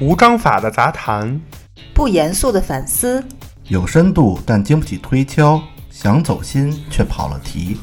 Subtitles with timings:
[0.00, 1.40] 无章法的杂谈，
[1.92, 3.20] 不严肃的反思，
[3.64, 5.60] 有深度但经不起推敲，
[5.90, 7.76] 想走心却跑了题。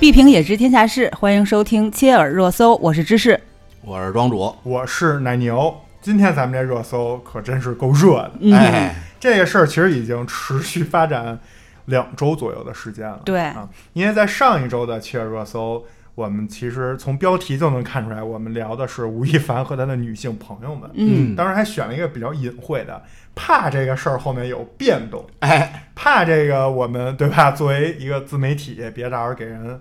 [0.00, 3.38] 必评也知天下事，欢迎收听切耳热搜，我是芝士。
[3.82, 5.74] 我是庄主，我是奶牛。
[6.00, 11.38] 今天咱们这热搜可真是够热的，嗯哎，这个事儿其实已经持续发展
[11.84, 13.20] 两周左右的时间了。
[13.24, 15.84] 对啊，因为在上一周的七月热搜，
[16.14, 20.90] 我们其实从标题就能看出来，我们聊的是吴亦凡和他的女性朋友们。
[20.94, 23.02] 嗯，当时还选了一个比较隐晦的，
[23.34, 27.50] 怕这个事儿后面有变动，哎，怕这个我们对吧？
[27.50, 29.80] 作为一个自媒体，别到时候给人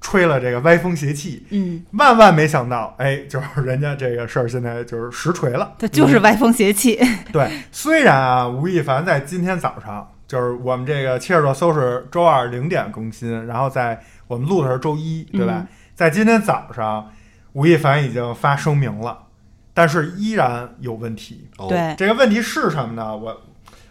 [0.00, 1.46] 吹了这个歪风邪气。
[1.50, 5.74] 嗯，万万没想到，哎，就是人家这个事儿现在就是实锤了。
[5.78, 6.98] 他就是歪风邪气。
[7.32, 15.54] 对，虽然啊，吴亦凡在今天早上，就是我们这个切尔热搜是周二零点更新，然后在我们录的是周一，对吧？
[15.58, 15.66] 嗯
[16.00, 17.12] 在今天早上，
[17.52, 19.26] 吴亦凡已经发声明了，
[19.74, 21.50] 但是依然有问题。
[21.58, 23.14] 哦，对，这个问题是什么呢？
[23.14, 23.42] 我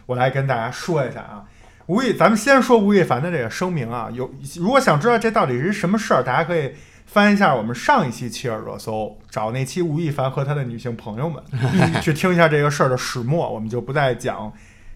[0.06, 1.44] 我来跟大家说一下啊。
[1.90, 6.70] 吴亦，咱们先说吴亦凡的这个声明啊，有如果想知道这到底是什么事儿，大家可以
[7.04, 11.42] 翻一下我们上一期切尔热搜，找那期吴亦凡和他的女性朋友们，
[12.00, 14.52] 去听一下这个事儿的始末，我们就不再讲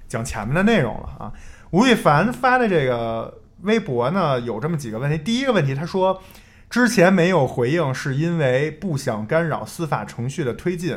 [0.06, 1.32] 讲前面的内容了啊。
[1.72, 5.18] 吴亦凡发的这个微博呢，有这么几个问题。
[5.18, 6.22] 第一个问题，他说
[6.70, 10.96] 之前没有回应，是因为不想干扰司法程序的推进，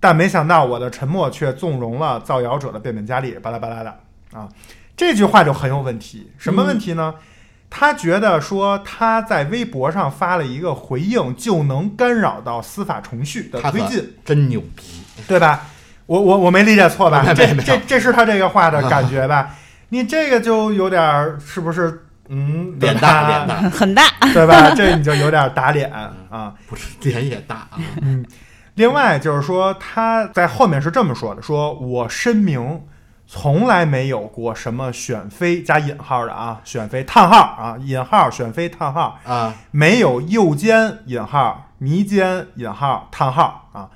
[0.00, 4.00] 但没想到我的沉默却纵容了造谣者的变本加厉，巴拉巴拉的
[4.32, 4.48] 啊。
[4.96, 6.30] 这句话就很有问题。
[6.38, 7.14] 什么问题呢？
[7.70, 14.84] 他觉得说他在微博上发了一个回应，就能干扰到司法程序的推进，真牛逼，
[15.26, 15.66] 对吧？
[16.04, 17.24] 我我我没理解错吧？
[17.32, 19.50] 这这这是他这个话的感觉吧？
[19.88, 22.04] 你这个就有点儿是不是？
[22.28, 24.04] 嗯，脸大脸大，很大。
[24.32, 24.70] 对吧？
[24.74, 25.90] 这你就有点打脸
[26.30, 26.54] 啊。
[26.68, 28.24] 不是脸也大啊，嗯，
[28.74, 32.80] 另外就是说他在后面是这么说的：说我声明
[33.34, 43.88] 从来没有过什么选妃加引号的啊，选妃叹号啊，引号选妃叹号，啊，没有右肩引号迷奸引号叹号啊，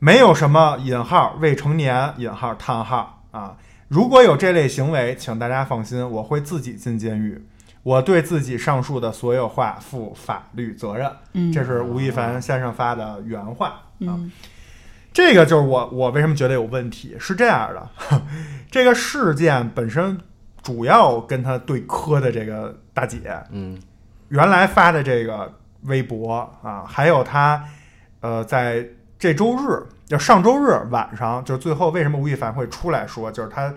[0.00, 3.56] 没有什么引号未成年引号叹号啊。
[3.86, 7.46] 如果有这类行为，请大家放心，我会自己进监狱。
[7.84, 11.08] 我对自己上述的所有话负法律责任。
[11.34, 14.18] 嗯，这是吴亦凡先生发的原话啊。
[15.10, 17.90] 嗯这个就是我我为什么觉得有问题，是这样的，
[18.70, 20.18] 这个事件本身
[20.62, 23.18] 主要跟他对磕的这个大姐
[23.50, 23.78] 嗯，
[24.28, 27.64] 原来发的这个微博啊，还有他
[28.20, 28.86] 呃在
[29.18, 33.72] 这周日就上周日晚上，就是最后为什么吴亦凡会出来说，就是他。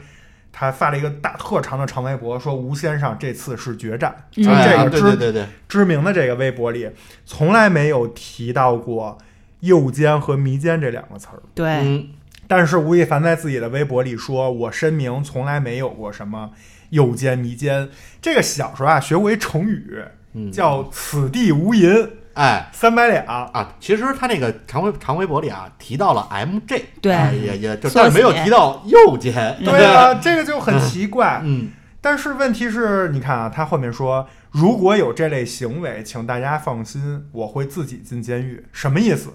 [0.55, 4.43] 他发了一个大特长的长微博，说吴先生这次是决战，嗯。
[4.43, 6.87] 就这个知对对对对，知名的这个微博里，
[7.25, 9.17] 从来没有提到过
[9.63, 11.41] 诱奸和迷奸这两个词儿。
[11.55, 12.09] 对，嗯，
[12.47, 16.51] 但是吴亦凡在自己的微博里说：“我声明从来没有过什么
[16.89, 17.89] 右肩、迷奸。”
[18.21, 20.03] 这个小时候啊学过一成语，
[20.33, 29.33] 嗯叫“此地无银哎三百两啊，其实他那个长微长微博里啊提到了 MJ，对啊也也就但是没有提到右肩，”。
[29.63, 31.39] 对啊，这个就很奇怪。
[31.43, 31.69] 嗯，
[32.01, 39.29] 但是问题是，你看啊，他后面说：“如果有这类行为，请大家放心，我会自己进监狱。”什么意思？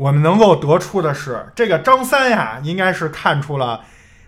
[0.00, 3.82] 我们能够得出的是，这个张三呀，应该是看出了，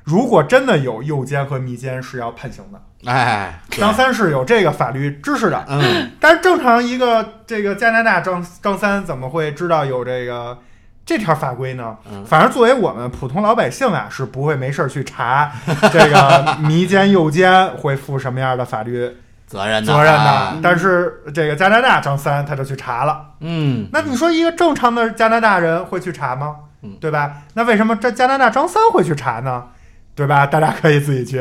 [0.04, 3.10] 如果真的有诱奸和迷奸，是要判刑的。
[3.10, 10.58] 哎，张三是有这个法律知识的，嗯，但是正常一个这个加拿大张张三怎么会知道有这个
[11.06, 11.96] 这条法规呢？
[12.10, 15.50] 嗯反正作为我们普通老百姓啊，是不会没事儿去查
[15.90, 19.16] 这个迷奸诱奸会负什么样的法律
[19.52, 20.58] 责任的责任的啊。
[20.62, 26.96] 但是这个加拿大张三他就去查了，嗯，那你说一个正常的加拿大人会去查吗嗯？
[27.00, 27.42] 对吧？
[27.54, 29.64] 那为什么这加拿大张三会去查呢？
[30.14, 30.46] 对吧？
[30.46, 31.40] 大家可以自己去，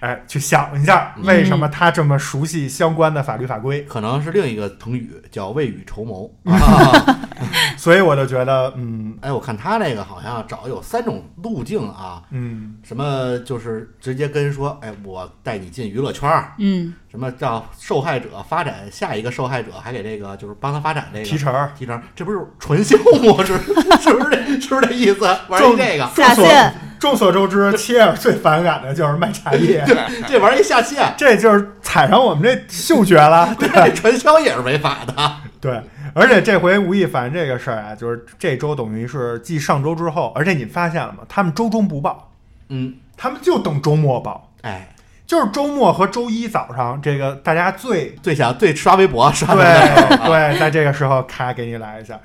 [0.00, 3.82] 哎，去想一下，为什么他这么熟悉相关的法律法规？
[3.82, 7.18] 可能是另一个成语叫未雨绸缪 啊。
[7.76, 21.52] 所以我就觉得，嗯哎，我看他那个好像找有三种路径啊，嗯，什么就是直接跟人说，哎，我带你进娱乐圈儿，嗯，什么叫受害者发展下一个受害者，还给这个就是帮他发展这个提成。
[21.76, 23.56] 提成，这不是纯销模式，
[24.00, 25.24] 是不是这是不是这意思？
[25.48, 29.84] 玩一这个，下线，众所周知，切尔最反感的就是卖茶叶，
[30.28, 35.14] 这玩意儿一下线，这就是踩上我们这嗅觉了， 对这传销也是违法的。
[35.60, 35.82] 对，
[36.14, 41.24] 而且这回吴亦凡这个事儿啊，就是这周等于是继上周之后，而且你发现了吗？
[41.28, 42.30] 他们周中不报，
[42.68, 44.52] 嗯，他们就等周末报。
[44.60, 44.94] 哎，
[45.26, 52.20] 就是周末和周一早上，这个大家最最想最刷微博刷对的对，在这个时候咔给你来一下。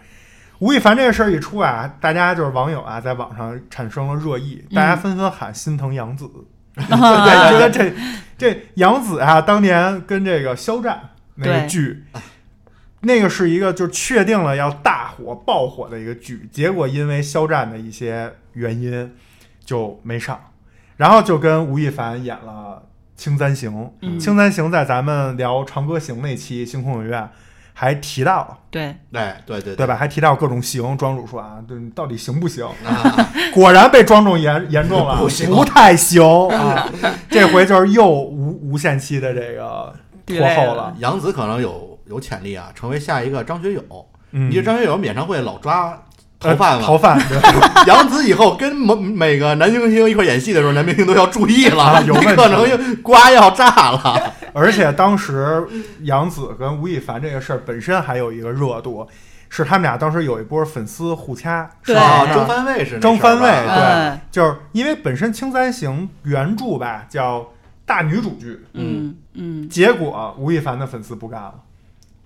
[0.60, 6.30] 吴亦凡这个事儿一出啊，大家就是网友啊，在网上产生了热议，大家纷纷喊心疼杨紫，
[6.76, 6.86] 对，
[7.52, 7.94] 觉得这
[8.38, 12.04] 这杨紫啊，当年跟这个肖战那个剧，
[13.02, 19.14] 那个是一个就确定了要大火爆火的一个剧，结果因为肖战的一些原因
[19.64, 20.40] 就没上，
[20.96, 22.82] 然后就跟吴亦凡演了
[23.22, 23.72] 《青簪行》，
[24.02, 27.30] 嗯青簪行》在咱们聊《长歌行》那期星空影院
[27.80, 29.96] 还提到了，对，哎，对对对吧？？
[29.96, 32.66] 还提到各种行，庄主说啊，对，到底行不行？
[32.84, 36.90] 啊， 果然被庄重严严重了，不行太行啊！
[37.30, 39.94] 这回就是又无无限期的这个
[40.26, 40.92] 拖后了。
[40.98, 43.84] 杨紫可能有有潜力啊，成为下一个张学友。
[44.32, 45.96] 嗯，你这张学友演唱会老抓
[46.42, 46.84] 呃逃犯了？
[46.84, 47.22] 逃犯，
[47.86, 54.34] 杨紫以后跟每每个男明星一块演戏的时候，男明星都要注意了，啊有可能瓜要炸了。
[54.54, 55.66] 而且当时
[56.02, 59.08] 杨紫跟吴亦凡这个事儿本身还有一个热度，
[59.50, 67.48] 是他们俩当时有一波粉丝互掐，是啊，吧争番位是那争番位对嗯就是因为本身《青簪行》原著吧叫
[67.86, 71.54] 大女主剧，嗯嗯，结果吴亦凡的粉丝不干了，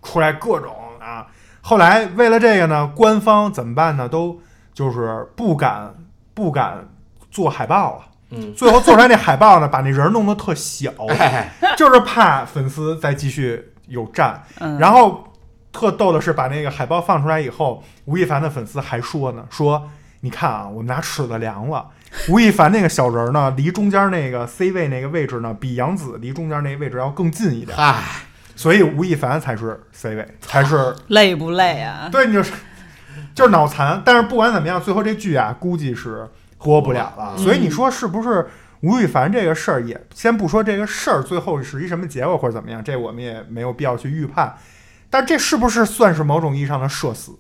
[0.01, 1.27] 出来各种啊。
[1.62, 4.09] 后来为了这个呢，官方怎么办呢？
[4.09, 4.39] 都
[4.73, 5.94] 就是不敢
[6.33, 6.88] 不敢
[7.29, 8.06] 做海报了。
[8.31, 14.42] 嗯，最后做出来那海报呢，把那人弄得特小， 哎，就是怕粉丝再继续有战。
[14.60, 15.28] 嗯然后
[15.72, 19.89] 特逗的是，把那个海报放出来以后，吴亦凡的粉丝还说呢，说
[20.22, 21.88] 你看啊，我们拿尺子量了，
[22.30, 28.01] 吴亦凡那个小人儿呢，离中间那个 C 位那个位置呢，比杨紫离中间那个位置要更近一点，嗨，
[28.56, 32.10] 所以吴亦凡才是 C 位，才是 累不累啊？
[32.12, 32.51] 对，你就是
[33.33, 34.01] 就是脑残。
[34.06, 36.28] 但是不管怎么样，最后这剧啊，估计是
[36.63, 37.34] 播不了了。
[37.38, 38.48] 嗯所以你说是不是？
[38.81, 44.58] 吴亦凡这个事儿也先不说这个事儿最后是一什么结果或者怎么样，这我们也没有必要去预判。
[45.08, 47.31] 但这是不是算是某种意义上的社死？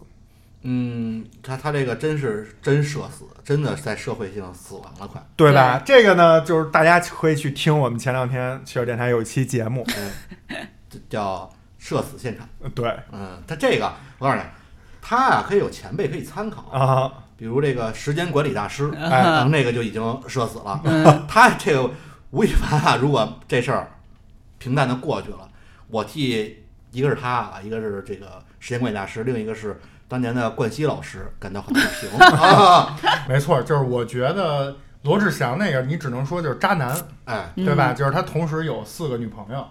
[0.61, 5.19] 嗯，他他这个真是真社死，真的在社会性死亡了，快。
[5.35, 5.81] 对吧？
[5.83, 9.83] 这个呢，就是大家可以去听我们前两天汽车电台有一期节目，
[10.87, 12.47] 这叫社死现场。
[12.75, 14.43] 对嗯，他这个我告诉你，
[15.01, 20.79] 他啊可以有前辈可以参考，啊，比如这个时间管理大师， 哎可能那个就已经社死了。
[20.83, 21.89] 嗯 他这个
[22.29, 23.89] 吴亦凡啊，如果这事儿
[24.59, 25.49] 平淡的过去了，
[25.87, 26.55] 我替
[26.91, 28.27] 一个是他啊，一个是这个
[28.59, 32.95] 时间管理大师，另一个是当年的冠希老师感到很不平 啊。
[33.27, 36.95] 没错，就是我觉得罗志祥那个，你只能说就是渣男，
[37.25, 37.91] 哎对吧？
[37.91, 39.65] 就是他同时有四个女朋友，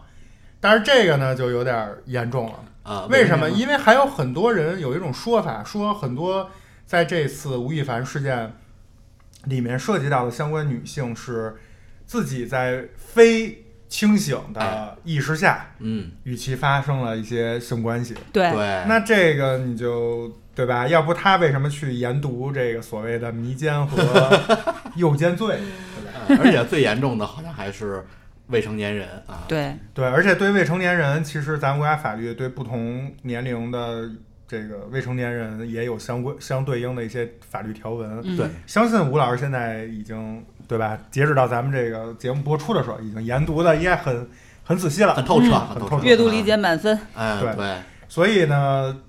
[0.59, 2.55] 但是这个呢就有点严重了。
[2.83, 3.49] 啊，为什么？
[3.49, 6.51] 因为还有很多人有一种说法，说很多
[6.91, 8.53] 在这次吴亦凡事件
[9.45, 11.55] 里面涉及到的相关女性是
[12.05, 18.17] 自己在非清醒的意识下嗯，与其发生了一些性关系。
[18.33, 20.89] 对，对，那这个你就对吧？
[20.89, 24.41] 要不他为什么去研读这个所谓的迷奸和
[24.97, 25.61] 诱奸罪？
[26.27, 26.43] 对吧？
[26.43, 28.05] 呃而且最严重的好像还是
[28.49, 29.45] 未成年人啊。
[29.47, 34.11] 对，对，而且对未成年人，其实咱们国家法律对不同年龄的
[34.51, 38.21] 这个未成年人也有相关相对应的一些法律条文。
[38.25, 40.99] 嗯对相信吴老师现在已经对吧？
[41.09, 44.29] 截止到咱们这个节目播出的时候，已经研读的应该很
[44.65, 46.05] 很仔细了，很透彻，嗯很透彻。
[46.05, 46.99] 阅读理解满分。
[47.15, 47.77] 哎，对对，
[48.09, 49.01] 所以呢，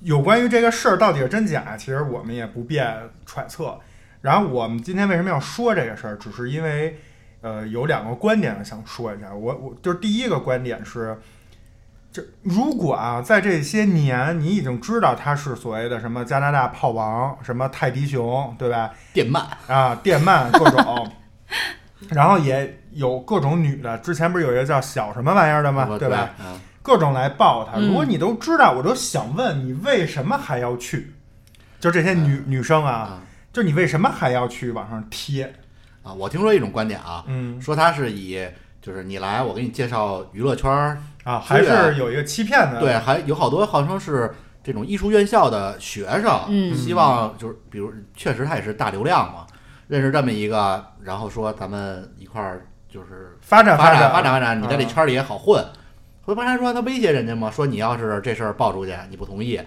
[0.00, 2.92] 有关于这个事儿到底是真假，其实我们也不便
[3.24, 3.78] 揣测。
[4.20, 6.98] 然后我们今天为什么要说这个事儿，只是因为
[7.40, 9.32] 呃有两个观点想说一下。
[9.32, 11.16] 我我就是第一个观点是，
[12.10, 18.90] 就如果啊在这些年你已经知道他是所谓的什么加拿大炮王，什么泰迪熊，对吧？
[19.12, 21.12] 电鳗，啊，电鳗各种，
[22.10, 25.84] 然后也有各种女的，之前不是有一个叫小什么玩意儿的吗？
[25.86, 26.30] 对对吧？？
[26.40, 27.78] 嗯，各种来抱他。
[27.78, 31.12] 嗯如果你都知道，我都想问你为什么还要去？
[31.78, 33.20] 就这些女女生啊，啊
[33.52, 35.44] 就你为什么还要去往上贴？
[36.02, 38.44] 啊，我听说一种观点啊，嗯说他是以
[38.80, 40.98] 就是你来，我给你介绍娱乐圈儿，
[41.28, 42.80] 啊，还是有一个欺骗的。
[42.80, 49.46] 对，还有好多号称是这种艺术院校的学生，嗯希望就是比如确实他也是大流量嘛，
[49.88, 55.62] 认识这么一个，然后说咱们一块儿就是发展发展发展发展，你在这啊圈儿里也好混。
[56.22, 59.60] 回头他说他威胁人家嘛，说你要是这事儿爆出去，你不同意，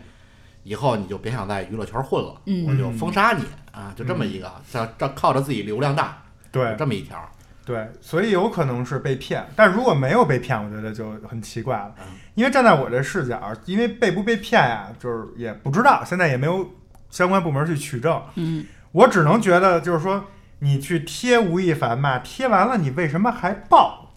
[0.64, 7.18] 以后你就别想在娱乐圈混了，我嗯就封杀你啊，就这么一个，这这靠着自己流量大，对这么一条。
[7.64, 9.46] 对，所以有可能是被骗。
[9.56, 12.06] 但如果没有被骗，我觉得就很奇怪了嗯。
[12.36, 16.70] 因为站在我这视角，因为被不被骗呀、就是也不知道，现在也没有
[17.10, 18.22] 相关部门去取证。
[18.36, 20.26] 嗯我只能觉得，就是说，
[20.60, 24.12] 你去贴吴亦凡嘛，贴完了你为什么还爆？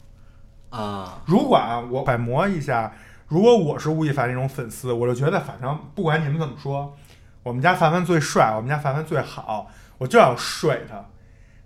[0.70, 2.92] 啊，如果啊，我揣摩一下，
[3.28, 6.96] 如果我是吴亦凡那种粉丝，我就觉得反正不管你们怎么说，
[7.44, 11.04] 我们家凡凡最帅，我们家凡凡最好，我就要睡他。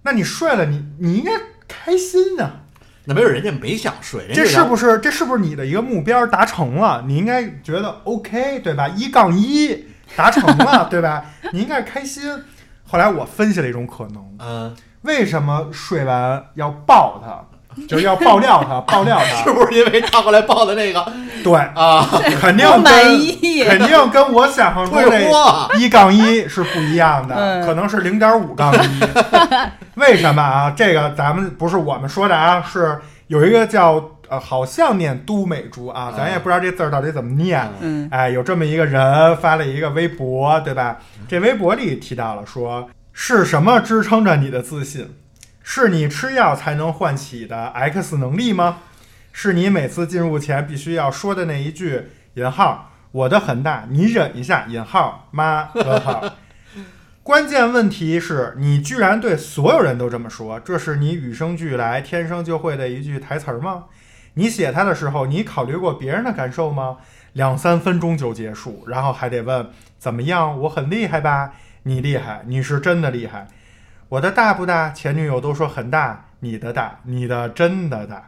[0.02, 1.32] 那你睡了，你你应该
[1.68, 2.50] 开心呢、
[3.04, 4.98] 那没准人家没想睡，这是不是？
[4.98, 7.04] 这是不是你的一个目标达成了？
[7.06, 8.88] 你应该觉得 OK 对吧？
[8.88, 11.24] 一杠一达成了 对吧？
[11.52, 12.24] 你应该开心。
[12.90, 19.52] 后来我分析了一种可能，嗯，为什么睡完要抱他，就是要爆料他， 爆料是他？
[19.52, 21.04] 不是因为他后来爆的那个
[21.44, 22.06] 对，啊？
[22.40, 22.84] 肯定跟
[23.66, 29.00] 肯定跟我想象中 退这货，一杠一是不一样的，嗯可能是零点五杠一。
[29.96, 30.72] 为什么啊？
[30.76, 37.66] 这个咱们不是我们说的啊，是有一个叫呃，好像念都美竹啊，咱也不知道这字儿到底怎么念。
[37.80, 40.98] 嗯哎，有这么一个人发了一个微博，对吧？
[41.26, 45.08] 这微博里提到了说，是什么支撑着你的自信？
[45.70, 48.78] 是你吃药才能唤起的 X 能力吗？
[49.32, 56.24] 是你每次进入前必须要说的那一句“引号我的很大，你忍一下”引号妈问号。
[57.22, 63.84] 关键问题是你居然对所有人都这么说，这是你与生俱来、天生就会的一句台词吗？
[64.34, 66.96] 你写它的时候，你考虑过别人的感受吗？
[67.34, 70.58] 两三分钟就结束，然后还得问怎么样？
[70.62, 71.52] 我很厉害吧？
[71.82, 73.48] 你厉害，你是真的厉害。
[74.08, 74.90] 我的大不大？
[74.90, 78.26] 前女友都说很大，你的大，你的真的大。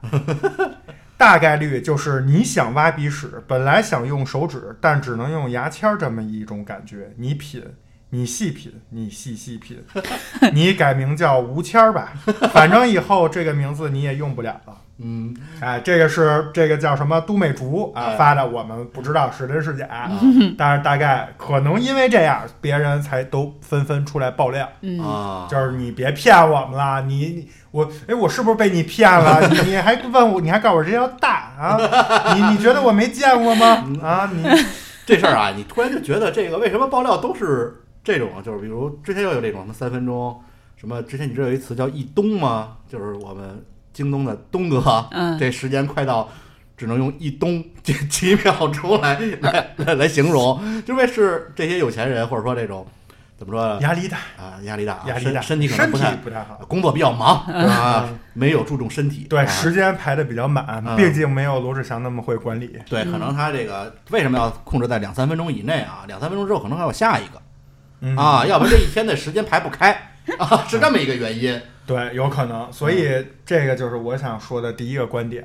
[1.16, 7.12] 大概率就是你想挖鼻屎，本来想用手指，但只能用牙签儿，这么一种感觉。
[7.16, 7.62] 你品，
[8.10, 9.82] 你细品，你细细品。
[10.52, 12.12] 你改名叫吴谦儿吧，
[12.52, 14.76] 反正以后这个名字你也用不了了。
[15.02, 20.11] 嗯，哎，这个是这个叫什么都美竹啊哎发的，我们不知道是真是假，
[20.59, 29.40] 但是大概可能因为这样，别人才都纷纷出来爆料，嗯，啊，就是你别骗我们了，你你我哎，我是不是被你骗了？
[29.49, 32.35] 你你还问我，你还告诉我这叫大啊？
[32.35, 33.66] 你你觉得我没见过吗？
[34.02, 34.42] 啊，你
[35.07, 40.40] 这事儿啊，你突然就觉得这个为什么爆料都是这种，就是比如之前又有这种什么三分钟，
[40.76, 42.76] 什么之前你知道有一词叫一冬吗？
[42.88, 46.28] 就是我们京东的东哥，嗯这时间快到。
[46.76, 52.87] 只能用一东 这几秒钟来 来来来形容，因为是这些有钱人或者说这种
[53.37, 56.59] 怎么说压力大，啊压力大啊，压力大，身身体可能身体不太不太好。
[56.66, 59.26] 工作比较忙啊，没有注重身体。
[59.28, 62.78] 对，啊时间排的比较满，嗯毕竟没有罗志祥那么会管理。
[62.88, 66.04] 对，可能他这个为什么要控制在两三分钟以内啊？
[66.06, 67.42] 两三分钟之后可能还有下一个
[68.00, 69.92] 嗯啊，要不然这一天的时间排不开
[70.38, 71.61] 啊，是这么一个原因。
[71.90, 72.73] 对，有可能。
[72.73, 75.44] 所以这个就是我想说的第一个观点，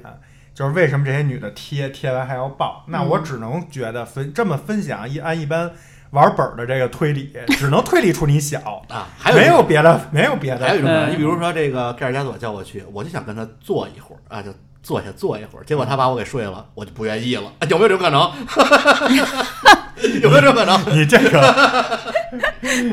[0.54, 2.84] 就是为什么这些女的贴贴完还要爆？
[2.90, 5.72] 那我只能觉得分这么分享一按一般
[6.12, 10.68] 玩本儿的这个推理，只能推理出你小， 啊，还有没有别的，没有别的。
[10.68, 18.22] 还有一种可能，嗯你比如说这个盖尔加索叫我去，我就想跟他坐一会儿啊，就坐下坐一会儿，结果他把我给睡了，我就不愿意了，啊 有没有这种可能？
[20.22, 20.80] 有没有这种可能？
[20.96, 22.00] 你这个，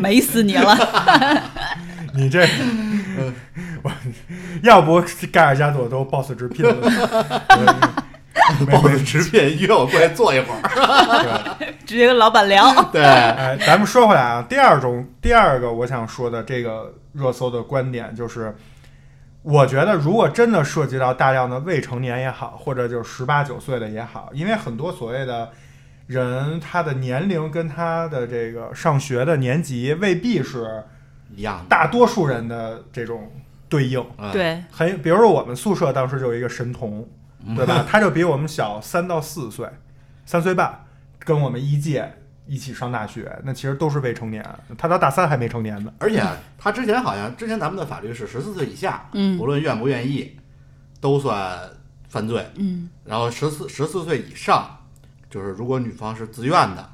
[0.01, 0.75] 美死你了。
[2.15, 2.47] 你这
[3.17, 3.33] 个，
[3.83, 3.91] 我
[4.63, 6.75] 要不盖尔加朵都 boss 直聘了。
[8.71, 11.57] boss 直聘约我过来坐一会儿。
[11.59, 12.83] 对 直接跟老板聊。
[12.91, 18.55] 对，哎，咱们说回来啊，第二种，第二个我想说的这个热搜的观点就是，
[19.43, 25.51] 我觉得如果真的涉及到大量的未成年也好，或者就是十八九岁的也好，因为很多所谓的
[26.07, 30.85] 人，他的年龄跟他的这个上学的年级未必是
[31.35, 31.65] 一样的。
[31.69, 33.31] 大多数人的这种
[33.69, 34.05] 对应。
[34.19, 37.09] 嗯，对，很，比如说我们宿舍当时就有一个神童，
[37.45, 37.85] 嗯对吧？
[37.89, 39.69] 他就比我们小三到四岁，
[40.27, 40.85] 三岁半，
[41.19, 42.13] 跟我们一届
[42.47, 44.45] 一起上大学，那其实都是未成年，
[44.77, 45.93] 他到大三还没成年呢。
[45.99, 46.23] 而且
[46.59, 50.39] 他之前好像之前咱们的法律是十四岁以下，嗯不论愿不愿意，
[51.01, 51.59] 都算
[52.09, 52.47] 犯罪。
[52.57, 54.79] 嗯然后十四十四岁以上，
[55.31, 56.91] 就是如果女方是自愿的，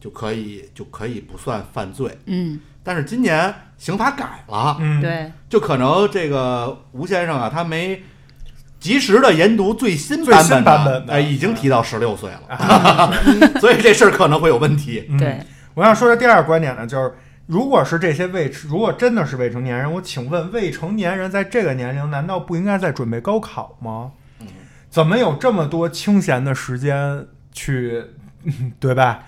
[0.00, 2.18] 就可以就可以不算犯罪。
[2.26, 8.02] 嗯，但是今年刑法改了，嗯，，对，就可能这个吴先生啊，他没
[8.78, 11.14] 及时的研读最新版本版本的。
[11.14, 13.12] 哎，已经提到十六岁了，
[13.60, 15.06] 所以这事儿可能会有问题。
[15.08, 15.40] 嗯、对，
[15.74, 17.12] 我想说的第二个观点呢，就是
[17.46, 24.12] 如果是这些未，如果真的是未成年人，我请问未成年人在这个年龄，难道不应该在准备高考吗？
[24.40, 24.46] 嗯。
[24.88, 28.02] 怎么有这么多清闲的时间去，
[28.78, 29.24] 对吧？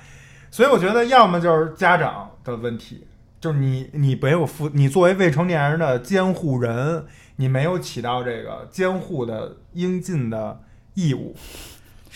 [0.51, 3.07] 所以我觉得，要么就是家长的问题，
[3.41, 7.05] 就是你你没有负，你作为未成年人的监护人，
[7.37, 10.61] 你没有起到这个监护的应尽的
[10.95, 11.37] 义务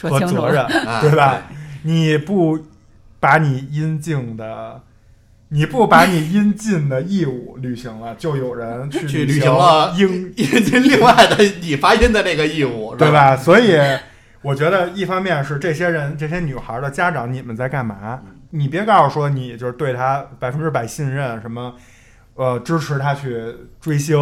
[0.01, 0.67] 和责任
[1.03, 1.43] 对吧？
[1.85, 2.59] 你不
[3.21, 4.81] 把你应尽的
[5.49, 13.13] 你不把你应尽的义务履行了，就有人去去履行行了应应 尽另外的你发音的那个义务，对？
[13.13, 13.37] 吧？
[13.37, 13.77] 所以
[14.43, 18.21] 我觉得，一方面是这些人、这些女孩的家长，你们在干嘛？
[18.51, 21.75] 你别告诉说你就是对她百分之百信任，什么
[22.35, 24.19] 呃支持她去追星，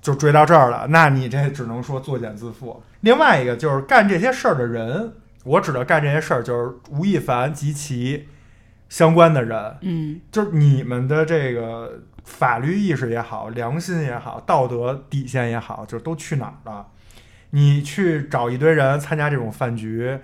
[0.00, 2.80] 就追到这儿了，那你这只能说作茧自缚。
[3.00, 5.12] 另外一个就是干这些事儿的人，
[5.44, 8.28] 我指的干这些事儿就是吴亦凡及其
[8.88, 16.86] 相关的人，嗯就是你们的这个法律意识也好，良心也好，道德底线也好，就都去哪儿了？
[17.56, 20.18] 你去找一堆人参加这种饭局，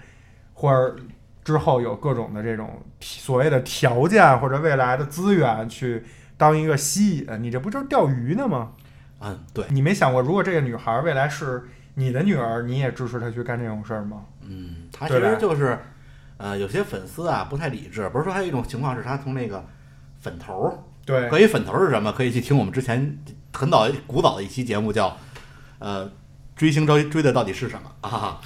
[0.53, 0.95] 或者
[1.43, 6.05] 之后有各种的这种所谓的条件或者未来的资源去
[6.37, 8.73] 当一个吸引，你这不就是钓鱼呢吗？
[9.23, 14.27] 嗯，对，你没想过，如果这个女孩未来是你的女儿，你也支持她去干这种事儿吗？
[14.47, 15.79] 嗯，她其实就是，
[16.37, 19.65] 呃，有些粉丝啊不太理智，不是说还有一种情况是她从那个
[20.21, 23.19] 粉头儿，对，可以粉头儿是什么，可以去听我们之前
[23.55, 25.17] 很早古早的一期节目叫，
[25.79, 26.11] 呃，
[26.55, 28.41] 追星追追的到底是什么 啊？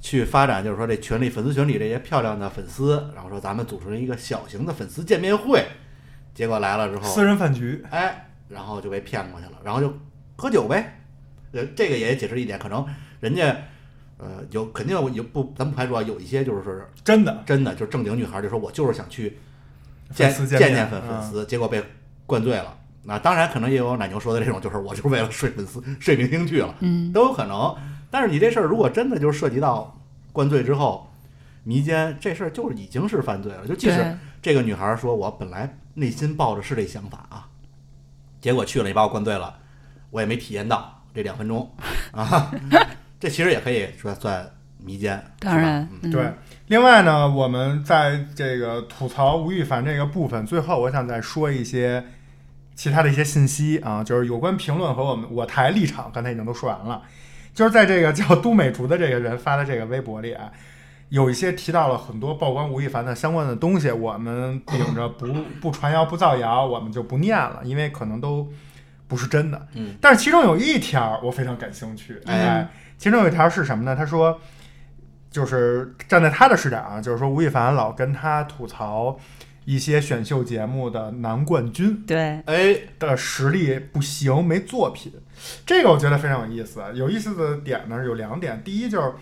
[0.00, 5.66] 去发展就是说这群里粉丝群里这些漂亮的粉丝，然后说咱们组成一个小型的粉丝见面会，
[6.34, 9.96] 结果来了之后，私人饭局，哎，然后就被骗过去了，然后就
[10.36, 11.00] 喝酒呗。
[11.52, 12.86] 呃，这个也解释一点，可能
[13.20, 13.56] 人家
[14.18, 19.38] 呃有肯定有不，咱不排除啊，有一些就是真的真的就是正经女孩，就说我就是想去
[20.12, 21.82] 见见见见粉粉嗯丝，结果被
[22.26, 22.76] 灌醉了。
[23.06, 27.74] 那当然可能也有奶牛说的这种，就是我就是为了睡粉丝睡明星去了，嗯都有可能。
[28.10, 29.98] 但是你这事儿如果真的就是涉及到
[30.32, 31.10] 灌醉之后
[31.64, 33.66] 迷奸，这事儿就是已经是犯罪了。
[33.66, 37.48] 就即使这个女孩说我本来内心抱着是这想法啊，
[38.40, 39.56] 结果去了你把我灌醉了，
[40.10, 41.70] 我也没体验到这两分钟
[42.12, 42.50] 啊，
[43.18, 45.22] 这其实也可以说算迷奸。
[45.38, 46.30] 当然，嗯对，
[46.68, 52.04] 另外呢，我们在这个吐槽吴亦凡这个部分，最后我想再说一些
[52.74, 57.02] 其他的一些信息啊，就是有关评论和我们我台立场，刚才已经都说完了。
[57.54, 60.50] 就是在这个叫都美竹的这个人发的这个微博里啊，
[61.08, 65.26] 有一些提到了很多曝光吴亦凡的相关的东西，我们秉着不
[65.62, 68.48] 不传谣不造谣，我们就不念了，因为可能都
[69.06, 69.68] 不是真的。
[69.74, 73.94] 嗯，但是其中有一条我非常感兴趣，哎，其中有一条是什么呢？
[73.94, 74.36] 他说，
[75.30, 79.16] 就是站在他的视角啊，就是说吴亦凡老跟他吐槽
[79.64, 85.12] 一些选秀节目的男冠军对，哎，的实力不行，没作品。
[85.66, 86.82] 这个我觉得非常有意思。
[86.94, 89.12] 有意思的点呢有两点，第一就是。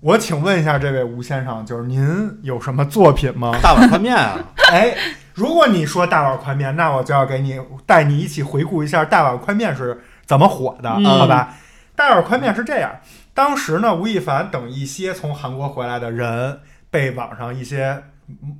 [0.00, 3.58] 我请问一下这位吴先生，就是您有什么作品吗？
[3.62, 4.38] 大碗宽面啊，
[4.70, 4.94] 哎，
[5.34, 11.56] 如果你说大碗宽面，那我就要给你带你一起回顾一下大碗宽面是怎么火的，嗯好吧？
[11.96, 13.00] 大碗宽面是这样，
[13.32, 18.04] 当时呢，吴亦凡等一些从韩国回来的人被网上一些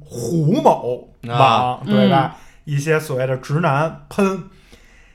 [0.01, 2.37] 胡某网、啊对吧？
[2.65, 4.45] 一些所谓的直男喷，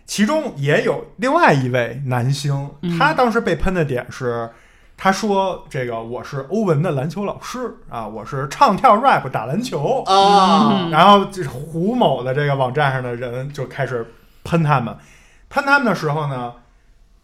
[0.05, 2.97] 其中也有另外一位男星，嗯。
[2.97, 4.49] 他当时被喷的点是。
[5.03, 10.03] 他说：“这个我是欧文的篮球老师啊，我是唱跳 rap 打篮球。
[10.03, 14.95] 啊，然后就是胡某的这个网站上的人就开始喷他们，
[15.49, 16.53] 喷他们的时候呢，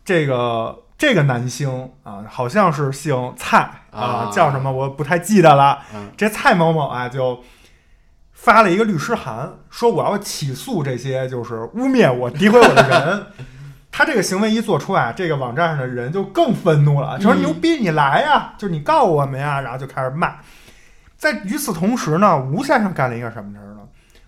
[0.03, 3.59] 这个这个男星啊，好像是姓蔡
[3.91, 5.79] 啊啊，叫什么我不太记得了。
[5.93, 7.43] 嗯这蔡某某啊，就
[8.33, 13.27] 发了一个律师函，说我要起诉这些就是污蔑我、诋毁我的人。
[13.91, 20.35] 他这个行为一做出啊，这个网站上的人就更愤怒了， 就说嗯牛逼，你来呀，就是你告我们呀，然后就开始骂。
[21.15, 23.76] 在与此同时呢，吴先生干了一个什么事儿呢？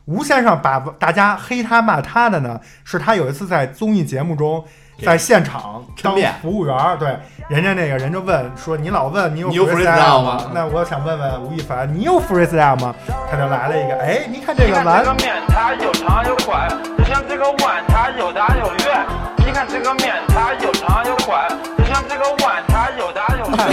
[0.10, 4.66] 吴先生把大家黑他骂他的呢，是他有一次在综艺节目中，
[5.06, 7.16] 在现场当服务员儿，对，
[7.48, 12.96] 人家那个人就问说：“你老问你有 freestyle 吗吗？”那我想问问吴亦凡，你有 freestyle 吗？
[13.30, 16.68] 他就来了一个，哎，你看这你看个完这个面，它有长有宽，
[16.98, 19.06] 就像这个碗，它有大有圆。
[19.46, 23.70] 你看这个面，它有长有宽，就像这个碗，它有大有圆。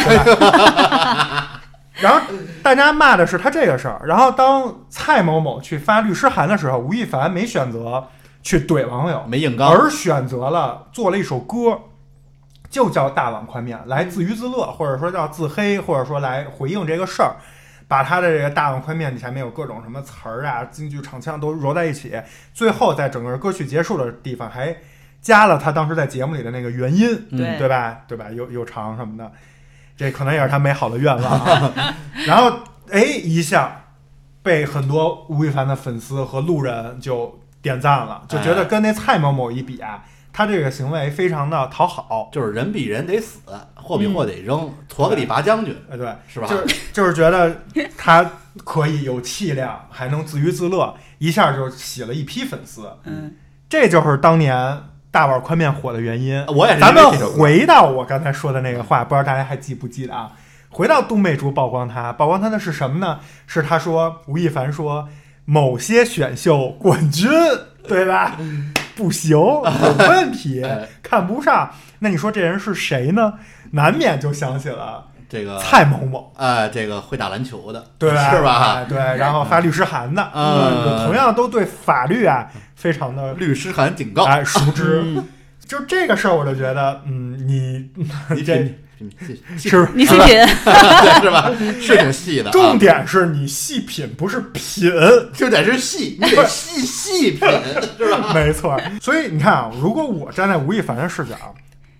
[2.01, 2.21] 然后
[2.63, 8.07] 大家骂的是他这个事儿，然后当蔡某某去发律师函的时候，吴亦凡没选择
[8.43, 11.81] 去怼网友，没硬刚，而选择了做了一首歌，
[12.69, 17.37] 就叫《大碗宽面》，来自娱自乐，或者说叫自黑，或者说来回应这个事儿。
[17.89, 22.21] 把他的这个大碗宽面前面有各种什么词儿啊、京剧、唱腔都揉在一起，
[22.53, 24.77] 最后在整个歌曲结束的地方还
[25.21, 27.99] 加了他当时在节目里的那个原音，嗯对对吧？
[28.09, 28.27] 对吧？
[28.33, 29.31] 有有偿什么的，
[29.97, 31.73] 这可能也是他美好的愿望啊。
[32.27, 32.59] 然后
[32.91, 33.85] 哎，一下
[34.43, 42.31] 被很多吴亦凡的粉丝和路人就点赞了，就觉得跟那蔡某某一比啊，他这个行为非常的讨好。
[42.33, 43.41] 就是人比人得死，
[43.75, 46.47] 货比货得扔，矬子里拔将军，哎，对，是吧？
[46.47, 47.57] 就是就是觉得
[47.97, 48.25] 他
[48.65, 52.89] 可以有气量，还能自娱自乐，一下就洗了一批粉丝。
[53.05, 53.35] 嗯，
[53.69, 54.81] 这就是当年
[55.17, 56.45] 大碗宽面火的原因。
[56.49, 57.03] 我也是咱们
[57.39, 60.33] 回到我刚才说的那个话，不知道大家还记不记得啊？
[60.69, 63.21] 回到杜媚竹曝光他，曝光他的是什么呢？
[63.47, 65.09] 是他说吴亦凡说
[65.47, 67.31] 某些选秀冠军，
[67.89, 68.37] 对吧？
[68.95, 69.63] 不行，有
[70.01, 71.71] 问题 哎，看不上。
[72.01, 73.33] 那你说这人是谁呢？
[73.71, 78.31] 难免就想起了这个蔡某某，哎，这个会打篮球的，对吧？
[78.31, 78.75] 是吧？
[78.77, 85.03] 哎对，然后发律师函的，嗯同样都对法律啊非常的律师函警告，哎熟知。
[85.05, 85.29] 嗯
[85.67, 87.91] 就这个事儿，我就觉得，嗯，你
[88.45, 91.51] 这你品品品细是你细品，对 是吧？
[91.81, 94.89] 是挺细的啊，重点是你细品，不是品，
[95.35, 97.41] 重点是细，你得细细品，
[97.99, 98.31] 是吧？
[98.33, 98.81] 没错。
[99.01, 101.35] 所以你看啊，如果我站在吴亦凡的视角，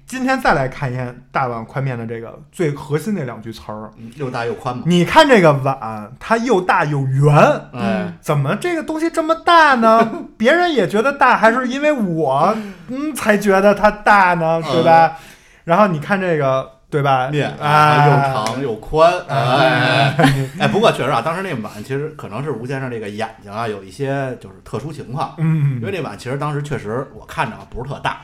[0.07, 7.35] 今天再来看一眼大碗宽面的这个最核心的两句词儿，嗯又大又宽嘛，你看这个碗，它又大又圆，
[7.73, 10.09] 哎，怎么这个东西这么大呢？
[10.39, 12.57] 别人也觉得大，还是因为我
[12.89, 14.63] 嗯才觉得它大呢？
[14.63, 15.17] 对吧？
[15.65, 17.29] 然后你看这个，对吧？
[17.29, 28.21] 面啊，啊又长又宽，哎哎，哎，不过确实啊，当时那碗其实可能是吴先生这个眼睛啊有一些就是特殊情况，嗯因为那碗其实当时确实我看着啊不是特大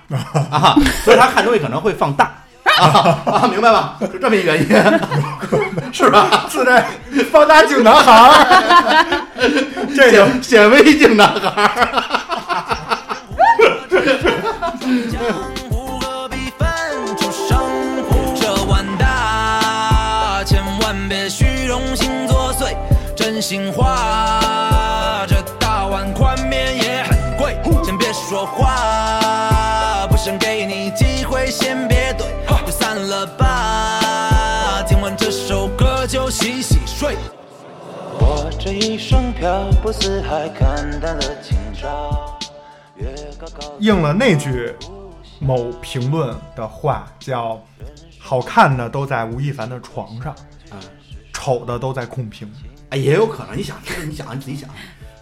[0.50, 2.30] 啊，所以他看东西可能会放大。
[2.78, 3.98] 啊啊，明白吧？
[4.00, 4.68] 就这么一原因，
[5.92, 6.46] 是吧？
[6.48, 6.86] 自带
[7.30, 9.20] 放大 镜男孩儿，
[9.94, 11.70] 这显微镜男孩
[23.32, 25.24] 真心话。
[25.26, 32.26] 这大碗宽面也很贵，先别说话，不想给你机会，先别怼，
[32.66, 34.82] 就散了吧。
[34.86, 37.16] 听完这首歌就洗洗睡。
[38.20, 42.38] 我这一生漂泊四海，看淡了今朝。
[43.78, 44.76] 应了那句
[45.38, 47.58] 某评论的话，叫
[48.20, 50.36] “好看的都在吴亦凡的床上，
[50.70, 50.78] 嗯
[51.32, 52.46] 丑的都在控屏
[52.92, 53.56] 哎，也有可能。
[53.56, 54.68] 你想，就是你想，你自己想，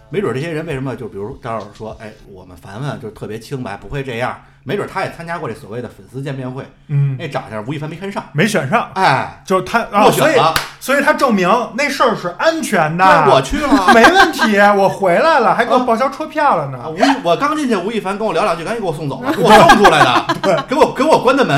[0.09, 4.37] 没准这些人为什么就比如张老师说，哎，我们凡凡就是特别清白，不会这样。
[4.63, 6.63] 没准他也参加过这所谓的粉丝见面会，”。
[6.87, 10.53] 嗯，那长相吴亦凡没看上，没选上，哎，就是他啊，所以落选了。
[10.81, 13.05] 所以他证明那事儿是安全的。
[13.05, 13.93] 那我去了。
[13.93, 16.89] 没问题，我回来了，还给我报销车票了啊，呢。
[16.89, 21.57] 吴亦我刚进去，吴亦凡跟我聊两句，赶紧给我送走了， 给我送出来的，给我给我关的门。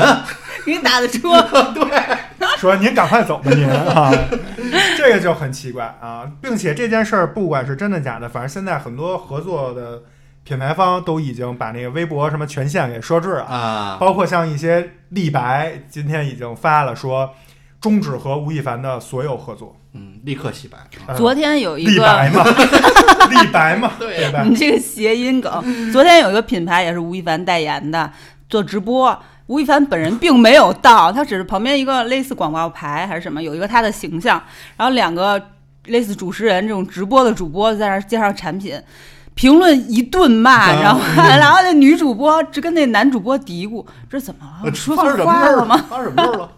[0.64, 1.42] 给你打的车，
[2.58, 4.12] 说您赶快走吧，您啊，
[4.96, 10.02] 这个就很奇怪啊，并且这件事儿不管是真的假的，反正现在很多合作的
[10.44, 17.30] 品牌方都已经把那个微博什么权限给设置了，啊，包括像一些立白今天已经发了说
[17.80, 19.76] 终止和吴亦凡的所有合作。
[19.96, 20.76] 嗯，立刻洗白。
[21.06, 22.44] 呃昨天有一个立白，嘛，
[23.30, 24.42] 立白嘛，对对吧？
[24.42, 28.10] 你这个谐音梗，昨天有一个品牌也是吴亦凡代言的，
[28.48, 29.16] 做直播。
[29.46, 34.42] 吴亦凡本人并没有到，他只是旁边一个类似广告牌还是什么，有一个他的形象，
[34.76, 35.40] 然后两个
[35.86, 38.80] 类似主持人这种直播的主播在那介绍产品，
[39.34, 44.62] 评论一顿骂， 啊然后 然后那女主播只跟那男主播嘀咕：“这怎么了？
[44.64, 46.50] 我说错什么事儿话了吗发什么事儿了？？”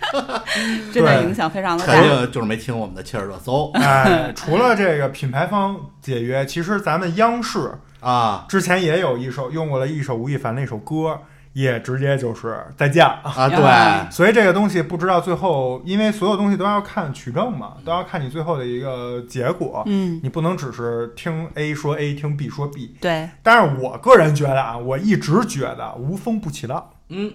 [0.94, 2.00] 真的影响非常的肯大。
[2.02, 11.18] 定就是没听我们的切尔热搜哎，除了这个品牌方解约，其实咱们央视啊之前也有一首用过了一首吴亦凡的一首歌，
[11.56, 13.02] 也直接就是再见。
[13.02, 19.82] 啊，对，啊所以这个东西不知道最后，因为所有东西都要看取证嘛，都要看你最后的一个结果。
[19.86, 22.94] 嗯，你不能只是听 A 说 A，听 B 说 B。
[23.00, 26.90] 对，但是我个人觉得啊，我一直觉得无风不起浪。
[27.08, 27.32] 嗯，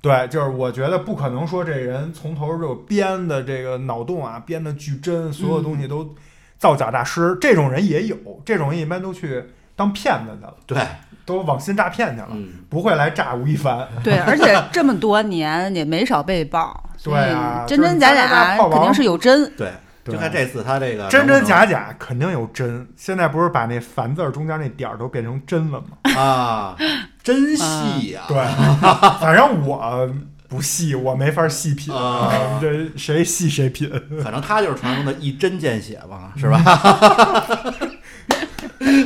[0.00, 6.14] 对，就是我觉得不可能说这人从头就编的这个脑洞啊，编的巨真，所有东西都
[6.58, 7.36] 造假大师。
[7.40, 9.42] 这种人也有，这种人一般都去
[9.76, 10.78] 当骗子去了，对，
[11.24, 13.86] 都网信诈骗去了，嗯，不会来诈吴亦凡。
[14.02, 19.50] 对， 而且这么多年也没少被爆，对啊真真假假肯定是有真。
[19.56, 19.72] 对，
[20.04, 26.12] 就看这次他这个真真假假肯定有真，现在不是把那凡字儿中间那点儿都变成真了吗？
[26.16, 26.76] 啊，
[27.22, 28.36] 真细呀，对，
[29.18, 30.08] 反正我
[30.46, 33.90] 不细，我没法细品，啊这谁细谁品。
[34.22, 36.62] 反正他就是传说中的一针见血嘛，是吧？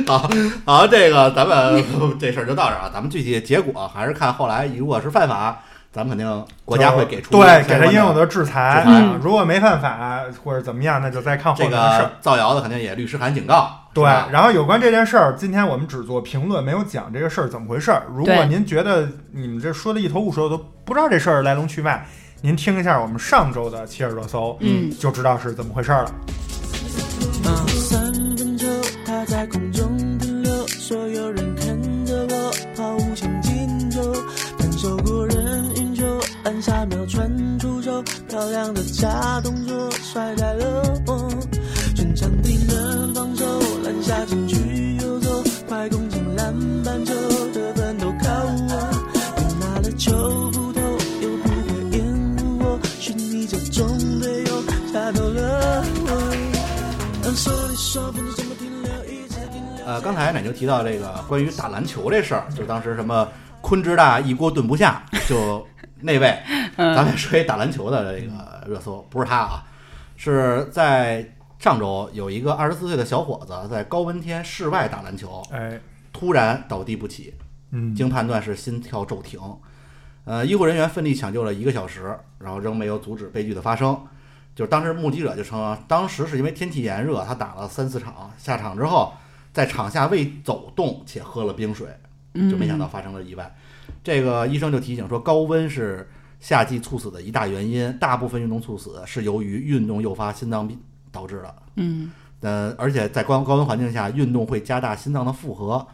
[0.09, 0.27] 好，
[0.65, 1.83] 好，这个咱们
[2.17, 2.89] 这事儿就到这儿啊。
[2.91, 5.55] 咱们具体结果还是看后来，如果是犯法，
[5.93, 8.81] 咱们肯定国家会给出对给他应有的制裁。
[8.83, 12.11] 制裁啊如果没犯法或者怎么样，那就再看后这面的事儿个。
[12.21, 13.69] 造谣的肯定也律师函警告。
[13.93, 18.01] 对，然后有关这件事儿，今天我们只做评论，没有讲这个事儿怎么回事儿。
[18.11, 22.03] 如果您觉得你们这说的一头雾水，我都不知道这事儿来龙去脉，
[22.41, 26.11] 您听一下我们上周的切尔热搜，嗯就知道是怎么回事儿了。
[27.75, 28.11] 三
[29.25, 29.78] 在空中
[38.39, 41.29] 漂亮的假动作甩开了我，
[41.93, 43.45] 全场敌人防守，
[43.83, 47.13] 篮下禁区游走，快攻进篮板球，
[47.53, 48.29] 得分都靠
[48.69, 48.89] 我，
[49.39, 50.79] 你拿了球不投，
[51.19, 53.85] 又不会掩护我，是你这种
[54.21, 56.31] 队友吓到了我。
[57.21, 59.85] 让手里手分怎么停留，一直停留。
[59.85, 63.27] 呃，刚才奶牛提到这个关于打篮球这事儿，就当时什么
[63.59, 65.67] 昆之大一锅炖不下，就
[65.99, 66.39] 那位，
[66.79, 69.63] 咱们说一打篮球的这个热搜，不是他啊，
[70.15, 75.79] 是在上周有一个二十四岁的小伙子在高温天室外打篮球，哎，
[76.13, 77.33] 突然倒地不起，
[77.71, 79.39] 嗯，经判断是心跳骤停。
[80.25, 83.99] 呃，医护人员奋力抢救了一个小时，然后仍没有阻止悲剧的发生。
[84.55, 89.13] 就是当时目击者就称，当时是因为天气炎热，他打了三四场，下场之后
[89.51, 91.87] 在场下未走动且喝了冰水，
[92.33, 93.55] 就没想到发生了意外。
[94.03, 96.07] 这个医生就提醒说，高温是
[96.39, 100.79] 夏季猝死的一大原因，大部分运动猝死是由于运动诱发心脏病
[101.11, 101.55] 导致的。
[101.75, 105.85] 嗯呃，而且在高高温环境下，运动会加大心脏的负荷，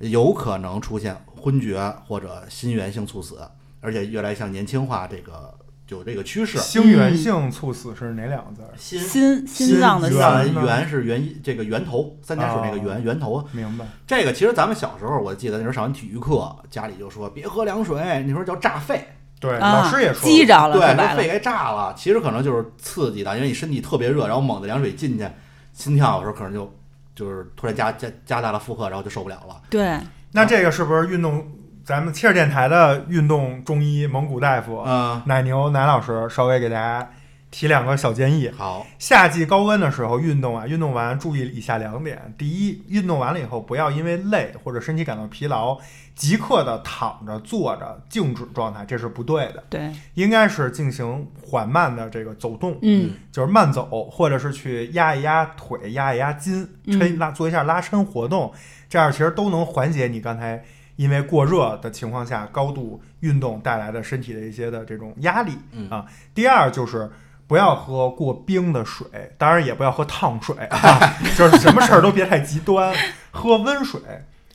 [0.00, 3.38] 有可能出现昏厥或者心源性猝死，
[3.80, 5.54] 而且越来越向年轻化这个
[5.88, 6.58] 有这个趋势。
[6.58, 8.76] 心源性猝死是哪两个字儿？
[8.76, 10.18] 心心心脏的心
[10.62, 13.42] 源是源这个源头，三点水那个源源头。
[13.52, 13.86] 明白？
[14.06, 19.02] 这个其实咱们小时候，我记得那时候上完体育课，家里就说别喝凉水，那时候叫炸肺，
[19.46, 21.94] 对，啊老师也说激着了，对，说白了，说肺该炸了。
[21.96, 25.26] 其实可能就是刺激的，因为你身体特别热，然后猛的凉水进去，
[25.72, 26.72] 心跳有时候可能就
[27.14, 29.60] 就是突然加加加大了负荷，然后就受不了了。
[29.70, 29.98] 对，
[30.32, 31.46] 那这个是不是运动？
[31.84, 37.08] 咱们切尔电台的运动中医蒙古大夫嗯，奶牛奶老师稍微给大家
[37.56, 38.50] 提两个小建议。
[38.54, 45.78] 好，夏季高温的时候运动啊，运动完注意以下两点：第一，运动完了以后不要因为累或者身体感到疲劳，
[46.14, 49.64] 即刻的躺着、坐着静止状态，这是不对的。
[49.70, 58.52] 对，应该是进行缓慢的这个走动，嗯就是慢走，或者是去压一压腿、压一压筋，嗯抻拉做一下拉伸活动，
[58.86, 60.62] 这样其实都能缓解你刚才
[60.96, 66.04] 因为过热的情况下高度运动带来的身体的一些的这种压力嗯啊。
[66.34, 67.10] 第二就是。
[67.46, 69.06] 不要喝过冰的水，
[69.38, 72.94] 当然也不要喝烫水啊， 就是什么事儿都别太极端，
[73.30, 74.00] 喝温水，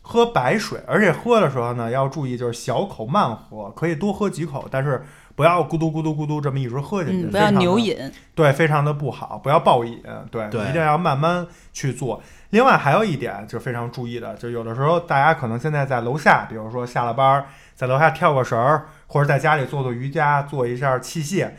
[0.01, 5.03] 喝白水，而且喝的时候呢要注意，就是小口慢喝，可以多喝几口，但是
[5.35, 7.95] 不要咕嘟咕嘟咕嘟这么一直喝进去，嗯，不要牛饮，
[8.35, 12.21] 对，非常的不好，不要暴饮，对，对一定要慢慢去做。
[12.49, 21.51] 另外还有一点就非常注意的，就有的时候大家可能现在在楼下，比如说下了班儿在楼下跳个绳儿，或者在家里做做瑜伽，做一下器械，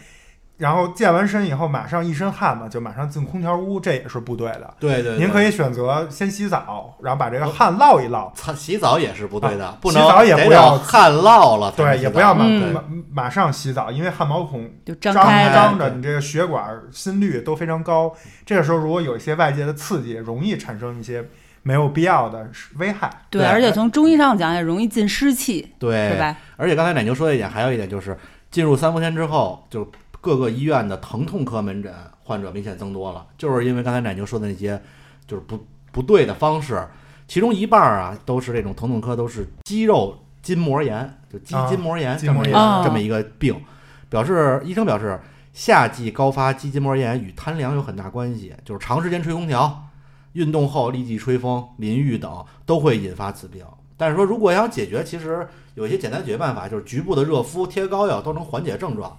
[0.62, 4.72] 然后健完身以后马上一身汗嘛，就马上进空调屋，这也是不对的。
[4.78, 18.14] 对对，您可以以选择先洗澡，然后把这个汗落一落，擦洗澡也是不对的，啊不能洗澡也不要汗落了对，也不要马嗯马马上洗澡，因为汗毛孔就张张开，张着，你这个血管、心率都非常高。
[18.46, 21.24] 这个时候如果有一些外界的刺激，容易产生一些
[21.64, 23.10] 没有必要的危害。
[23.30, 26.36] 对，对而且从中医上讲也容易进湿气，对是吧？
[26.56, 28.16] 而且刚才奶牛说的一点，还有一点就是
[28.48, 29.90] 进入三伏天之后，就
[30.22, 34.80] 各个医院的疼痛科门诊患者明显增多了，就是因为刚才奶牛说的那些
[35.26, 36.88] 就是不不对的方式，
[37.28, 43.60] 其中一半儿啊都是这种疼痛科都是肌肉筋膜炎，就肌啊筋膜炎筋膜这么一炎个这么一个病，
[44.08, 45.20] 表示医生表示
[45.52, 49.88] 夏季高发肌筋膜炎与贪凉有很大关系，就是长时间吹空调。
[50.34, 53.62] 运动后立即吹风、淋浴等都会引发此病。
[53.98, 59.14] 但是说，如果要解决，其实有一些简单解决办法，就是局部的热敷、贴膏药都能缓解症状。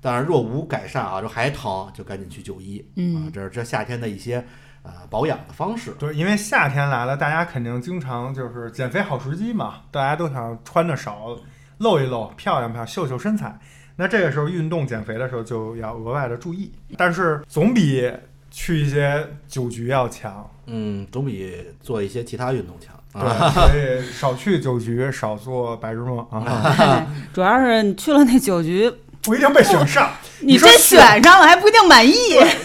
[0.00, 2.84] 当然，若无改善啊，就还疼，就赶紧去就医。
[2.96, 4.44] 嗯啊，这是这夏天的一些
[4.82, 5.92] 呃保养的方式。
[5.98, 11.36] 对，因为夏天来了，大家肯定经常就是减肥好时机嘛，大家都想穿的少，
[11.78, 13.58] 露一露，漂亮漂亮，秀秀身材。
[13.96, 18.08] 那这个时候运动减肥的时候就要额外的注意，但是总比
[18.50, 20.48] 去一些酒局要强。
[20.66, 22.94] 嗯，总比做一些其他运动强。
[23.12, 26.44] 对，啊、 所以少去酒局，少做白日梦啊，
[26.78, 28.88] 哎 主要是你去了那酒局，
[29.22, 30.10] 不一定被选上。
[30.40, 32.14] 你说这选上了还不一定满意。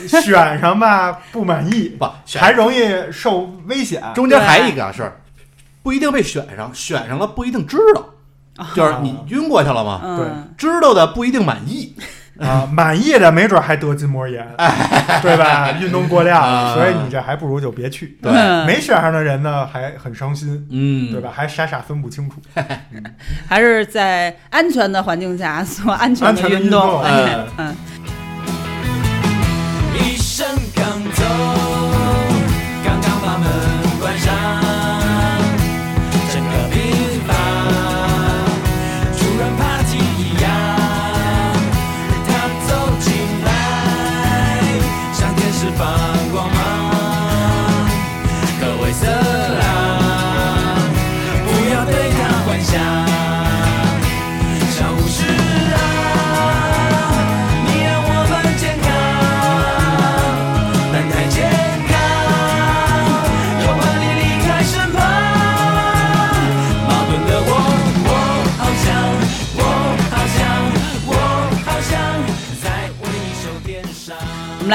[0.08, 4.02] 选上吧不满意，不还容易受危险。
[4.14, 5.12] 中间还一个是
[5.82, 8.06] 不一定被选上，选上了不一定知道，
[8.76, 10.18] 就是你晕过去了嘛。
[10.18, 11.96] 对，知道的不一定满意。
[12.40, 14.46] 啊，满意的没准还得筋膜炎，
[15.22, 15.72] 对吧？
[15.80, 18.18] 运动过量，啊所以你这还不如就别去。
[18.22, 21.30] 对嗯没选上的人呢，还很伤心，嗯，对吧？？
[21.34, 22.38] 还傻傻分不清楚。
[23.48, 27.76] 还是在安全的环境下做安全的运运动哎嗯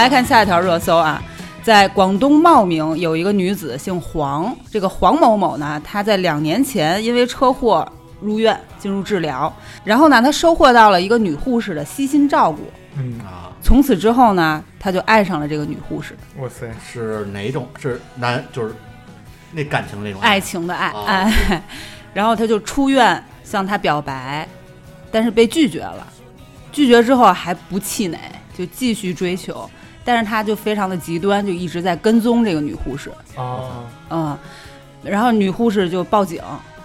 [0.09, 1.23] 来看下一条热搜啊，
[1.63, 7.87] 在广东茂名有一个女子姓黄，这个黄某某呢，她在两年前因为车祸
[8.19, 12.61] 入院进入治疗，然后呢，她收获到了一个女护士的悉心照顾，
[12.97, 17.69] 嗯，啊，从此之后呢，她就爱上了这个女护士，哇塞，是哪种？
[17.79, 18.75] 是男就是
[19.53, 20.41] 那感情那种爱？
[20.41, 21.63] 情的爱哦爱，
[22.15, 24.49] 然后她就出院向她表白，
[25.11, 26.07] 但是被拒绝了，
[26.73, 28.19] 拒绝之后还不气馁，
[28.57, 29.69] 就继续追求，
[30.09, 33.11] 但是他就非常的极端，就一直在跟踪这个女护士。
[33.37, 34.39] 啊，嗯，
[35.03, 36.41] 然后女护士就报警，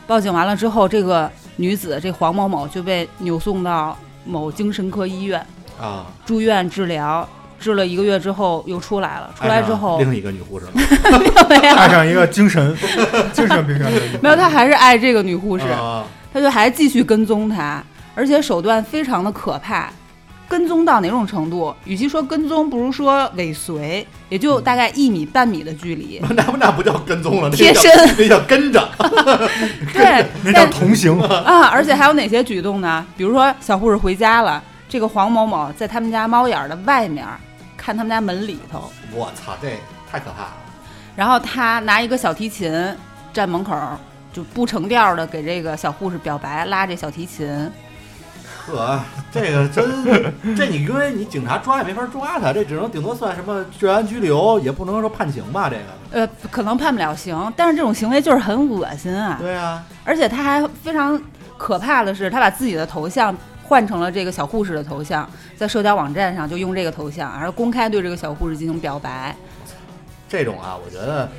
[0.06, 5.40] 报警完了之后，这个女子这黄某某就被扭送到某精神科医院
[5.80, 7.26] 啊，住院治疗，
[7.58, 9.30] 治了一个月之后又出来了。
[9.40, 10.72] 出来之后另一个女护士了，
[11.48, 12.76] 没有爱上一个精神
[13.32, 17.82] 精神病院的没有，他还是爱这个女护士，啊，他就还继续跟踪她，
[18.16, 19.90] 而且手段非常的可怕。
[20.54, 21.74] 跟踪到哪种程度？
[21.84, 26.22] 与其说跟踪，不如说尾随，也就大概一米半米的距离。
[26.30, 28.88] 那不那不叫跟踪了，那叫贴身那叫跟着。
[29.92, 31.20] 对，那叫同行。
[31.42, 33.04] 啊，而且还有哪些举动呢？
[33.18, 37.26] 比如说小护士回家了，这个黄某某在他们家猫眼儿的外面
[37.76, 39.70] 看他们家门里头，我操，这
[40.12, 40.54] 太可怕了。
[41.16, 42.72] 然后他拿一个小提琴
[43.34, 43.98] 站门口儿，
[44.32, 47.72] 就不成调的给这个小护士表白，拉这小提琴。
[48.66, 49.00] 呵，
[49.32, 55.70] 这个真，这你因为你警察抓也没法抓他，这只能顶多算什么治安拘留，也不能说判刑吧？
[55.70, 59.38] 这个，呃，可能判不了刑，但是这种行为就是很恶心啊！
[59.40, 61.22] 对啊，而且他还非常
[61.58, 69.36] 可怕的是，他把自己的头像换成了这个小护士的头像，在社交网站上就用这个头像，然后公开对这个小护士进行表白。
[70.30, 71.30] 这种啊，我觉得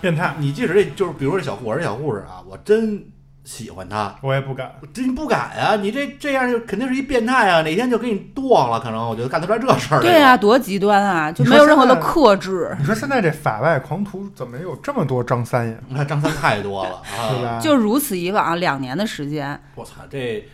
[0.00, 3.02] 变态，你即使这就是，比如说这小护，我是小护士啊，我真
[3.46, 4.72] 喜欢他，我也不敢。
[4.82, 5.76] 我真不敢啊！
[5.76, 7.62] 你这这样就肯定是一变态啊！
[7.62, 10.00] 哪天就给你剁了，可能我觉得干得出来这事儿。
[10.00, 12.76] 对啊，多极端啊，就没有任何的克制。
[12.80, 15.76] 你说现在这法外狂徒怎么有这么多张三呀？
[15.88, 17.30] 你 看张三太多了啊！
[17.30, 17.60] 对吧？
[17.62, 20.44] 就如此以往两年的时间，我操，这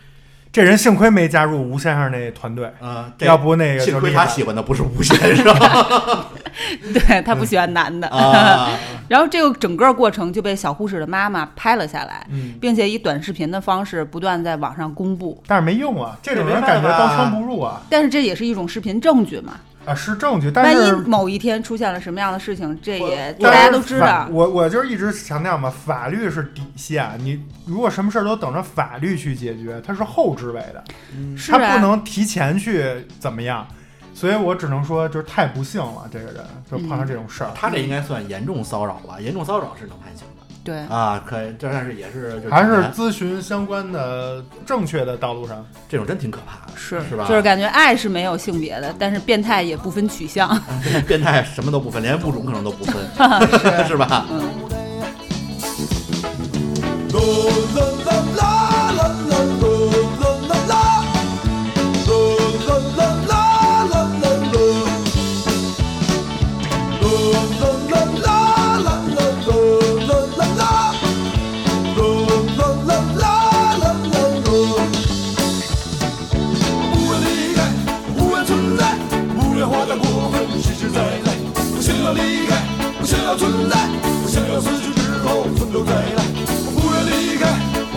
[0.51, 5.45] 这人幸亏没加入吴先生那团队，啊，这要不那个幸亏他喜欢的不是吴先生
[6.93, 8.07] 对他不喜欢男的。
[8.09, 8.69] 啊！
[9.09, 15.41] 然后这个整个过程就被小护士的妈妈拍了下来，嗯，并且以短视频的方式不断在网上公布。
[15.47, 24.27] 但是没用啊，这种人感觉刀枪不入啊但是这也是一种视频证据嘛，啊是证据，但是万一某一天出现了什么样的事情，这也大家都知道。
[24.31, 30.83] 我我就是一直强调嘛，法律是底线，你如果什么事儿都等着法律去解决，它是后置位的，
[31.35, 33.67] 他是啊不能提前去怎么样。
[34.13, 37.51] 所以我只能说，就是太不幸了，这个人就碰上这种事儿。
[37.55, 39.19] 他这应该算严重骚扰吧？
[39.19, 45.65] 严重骚扰是能判刑的对，啊，可以，这但是也是就还是咨询相关的正确的道路上。
[45.89, 47.25] 这种真挺可怕的，是是吧？
[47.27, 50.57] 就是感觉爱是没有性别的，但是变态也不分取向。
[51.05, 52.95] 变态什么都不分，连物种可能都不分
[53.85, 54.25] 是吧？
[57.09, 57.19] 不
[85.73, 86.23] 后从头再来。
[86.75, 87.49] 不愿离开，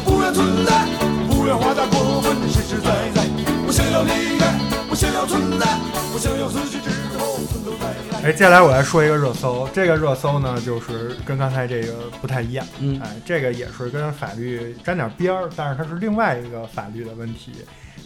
[0.05, 0.87] 不愿存在，
[1.29, 3.23] 不愿活得过分实实在在。
[3.67, 4.59] 我想要离开，
[4.89, 5.67] 我想要存在，
[6.15, 8.29] 我想要死去之后从头再来。
[8.29, 12.67] 哎，接下来我来说一个热搜，这个热搜呢，就是跟刚才这个不太一样。
[12.79, 17.53] 嗯哎，这个也是跟法律沾点边儿，但是它是另外一个法律的问题，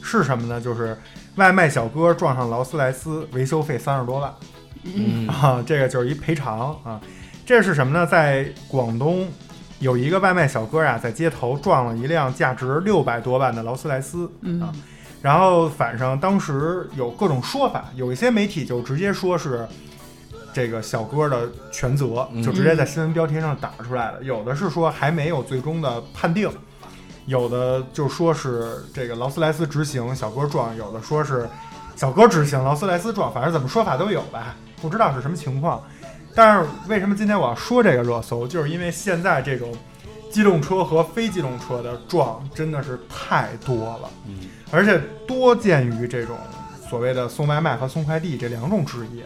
[0.03, 0.61] 是什么呢？
[0.61, 0.99] 就是
[1.37, 4.35] 外卖小哥撞上劳斯莱斯，维修费三十多万。
[4.83, 7.01] 嗯啊，这个就是一赔偿啊。
[7.47, 8.07] 这是什么呢？
[8.07, 9.29] 在广东
[9.81, 14.73] 有一个外卖小哥啊、在街头撞了一辆价值六百多万的劳斯莱斯嗯啊。
[15.21, 19.67] 然后反正当时有各种说法，有一些媒体就直接说是
[20.53, 24.23] 这个小哥的全责，嗯就直接在新闻标题上打出来了。
[24.23, 26.51] 有的是说还没有最终的判定，
[27.27, 31.49] 有的就说是这个劳斯莱斯执行，小哥撞；有的说是
[31.97, 35.83] 小哥执行，劳斯莱斯撞，反正怎么说法都有吧，不知道是什么情况。
[36.35, 39.73] 但是为什么今天我要说这个热搜，就是因为现在这种
[40.31, 46.37] 机动车和非机动车的撞真的是太多了，嗯而且多见于这种
[46.89, 49.25] 所谓的送外卖和送快递这两种职业。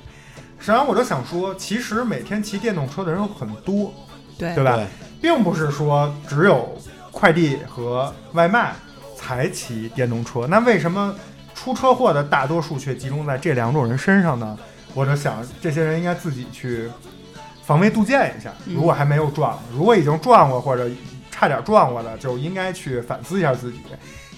[0.59, 3.92] 实际上，我就想说，其实每天骑电动车的人有很多，
[4.38, 4.76] 对对吧？
[4.76, 4.86] 对
[5.20, 6.74] 并不是说只有
[7.11, 8.72] 快递和外卖
[9.14, 11.14] 才骑电动车，那为什么
[11.55, 14.59] 出车祸的大多数却集中在这两种人身上呢？
[14.95, 16.88] 我就想这些人应该自己去
[17.64, 18.51] 防微杜渐一下。
[18.66, 20.88] 嗯如果还没有撞，如果已经撞过或者
[21.30, 23.78] 差点撞过的，就应该去反思一下自己。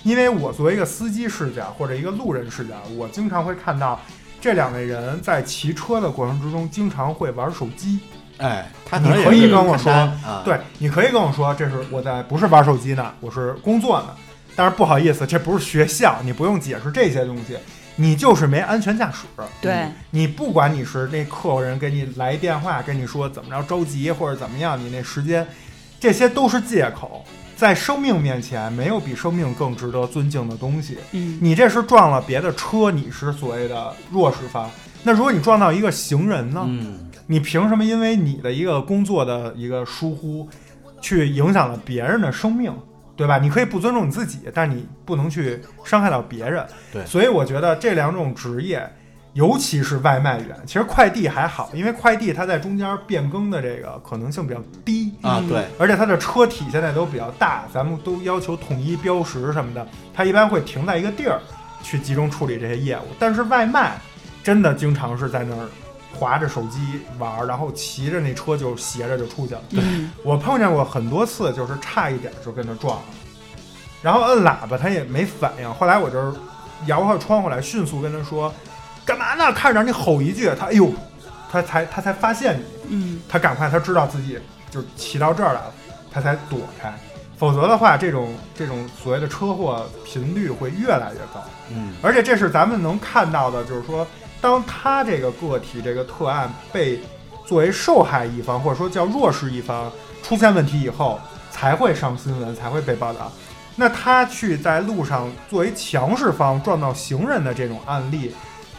[0.03, 4.01] 因为我作为一个司机视角或者一个路人视角，我经常会看到
[4.41, 7.99] 这两位人在骑车的过程之中，经常会玩手机。
[8.39, 10.13] 哎，他可你可以跟我说
[10.45, 14.09] 对，你可以跟我说，这是我在不是玩手机呢，我是工作呢。
[14.55, 17.59] 但是不好意思，这不是学校，你不用解释这些东西，
[17.97, 19.25] 你就是没安全驾驶。
[19.61, 25.47] 对，你不管你是那客人给你来电话跟你说怎么着着急或者怎么样，你那时间，
[25.99, 27.25] 这些都是借口。
[27.57, 30.99] 在生命面前，没有比生命更值得尊敬的东西。
[31.13, 34.71] 嗯，你这是撞了别的车，你是所谓的弱势方。
[35.03, 36.63] 那如果你撞到一个行人呢？
[36.67, 40.47] 嗯，你凭什么因为你的一个工作的一个疏忽，
[41.01, 42.71] 去影响了别人的生命，
[43.17, 43.39] 对吧？
[43.39, 46.65] 你可以不尊重你自己，但你不能去伤害到别人。
[46.93, 48.87] 对所以我觉得这两种职业，
[49.33, 61.41] 尤其是外卖员，其实快递还好，因为快递它在中间变更的这个可能性比较低啊，嗯对，而且它的车体现在都比较大，咱们都要求统一标识什么的，它一般会停在一个地儿
[61.83, 63.03] 去集中处理这些业务。
[63.19, 63.99] 但是外卖
[64.43, 65.69] 真的经常是在那儿
[66.19, 69.61] 划着手机玩儿，然后骑着那车就斜着就出去了。
[69.71, 73.05] 嗯我碰见过很多次，就是差一点就跟他撞了，
[74.03, 76.35] 然后摁喇叭他也没反应，后来我就
[76.87, 78.53] 摇下窗户来，迅速跟他说
[79.05, 79.53] ：“干嘛呢？
[79.53, 80.91] 看着你吼一句，他哎呦，
[81.51, 84.39] 他才他才发现你。”嗯他赶快他知道自己
[84.71, 85.73] 就骑到这儿来了，
[86.13, 86.93] 他才躲开。
[87.39, 91.45] 否则的话，这种这种所谓的车祸频率会越来越高。
[91.71, 94.07] 嗯，而且这是咱们能看到的，就是说，
[94.41, 97.01] 当他这个个体这个特案被
[97.47, 99.91] 作为受害一方或者说叫弱势一方
[100.23, 101.19] 出现问题以后，
[101.51, 103.33] 才会上新闻，才会被报道。
[103.77, 108.35] 那他去在路上作为强势方撞到行人的这种案例，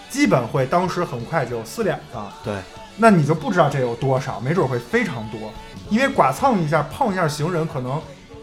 [0.10, 2.34] 基本会当时很快就撕脸了。
[2.43, 2.55] 对，
[2.97, 5.51] 那你就不知道这有多少，没准会非常多，
[5.89, 8.01] 因为剐蹭一下碰一下行人，可能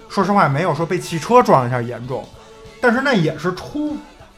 [0.09, 2.25] 说实话没有说被汽车撞一下严重，
[2.81, 3.97] 但是那也是出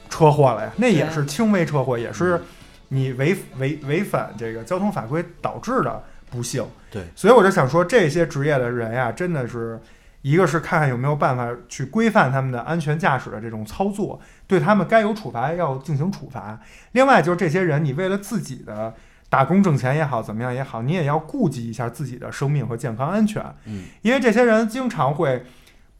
[0.08, 2.42] 车祸了呀，那也是轻微车祸，也是
[2.88, 6.64] 你违违违反这个交通法规导致的不幸。
[6.90, 9.80] 对，所以我就想说，这些职业的人呀，真的是。
[10.22, 14.18] 一个是看看有没有办法去规范他们的安全驾驶的这种操作，
[14.48, 16.58] 对他们该有处罚要进行处罚。
[16.92, 18.92] 另外就是这些人，你为了自己的
[19.28, 23.40] 打工挣钱也好，怎么样也好，你也要顾及一下自己的生命和健康安全。
[23.66, 25.44] 嗯，因为这些人经常会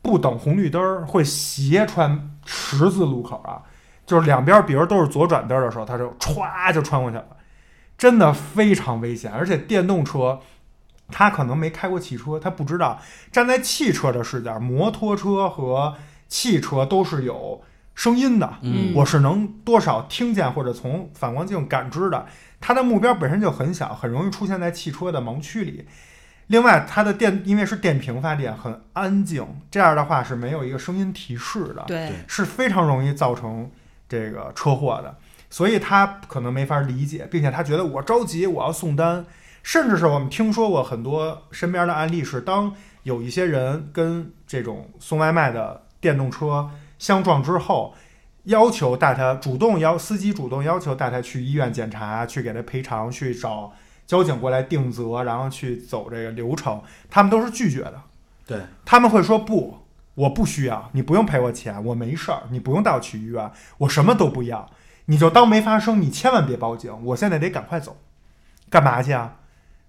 [0.03, 3.63] 不等红绿灯儿，会斜穿十字路口啊，
[4.07, 7.27] 就是两边比如都是左转灯儿的时候，它就歘就穿过去了，
[7.99, 9.31] 真的非常危险。
[9.33, 10.41] 而且电动车。
[11.09, 13.01] 他可能没开过汽车，他不知道
[13.31, 15.95] 站在汽车的视角，摩托车和
[16.27, 17.63] 汽车都是有
[17.95, 22.27] 声音的，嗯我是能多少听见或者从反光镜感知的。
[22.61, 25.87] 它的目标本身就很小，很容易出现在汽车的盲区里。
[26.49, 33.71] 另外，它的电因为是电瓶发电，很安静，这样的话是没有一个声音提示的，对，是非常容易造成
[34.09, 35.17] 这个车祸的。
[35.49, 39.25] 所以他可能没法理解，并且他觉得我着急，我要送单。
[39.63, 47.95] 甚至是我们听说过很多身边的案例，是当有一些人跟这种送外卖的电动车相撞之后，
[48.45, 53.73] 要求带他主动要司机主动要求带他去医院检查，去给他赔偿，去找
[54.07, 56.81] 交警过来定责，然后去走这个流程，
[57.11, 58.01] 他们都是拒绝的。
[58.47, 59.79] 对，他们会说不，
[60.17, 63.49] 我不需要，你不用赔我钱，我没事儿，你不用带我去医院，
[63.79, 64.69] 我什么都不要，
[65.05, 67.97] 你就当没发生，你千万别报警，我现在得赶快走，
[68.69, 69.37] 干嘛去啊？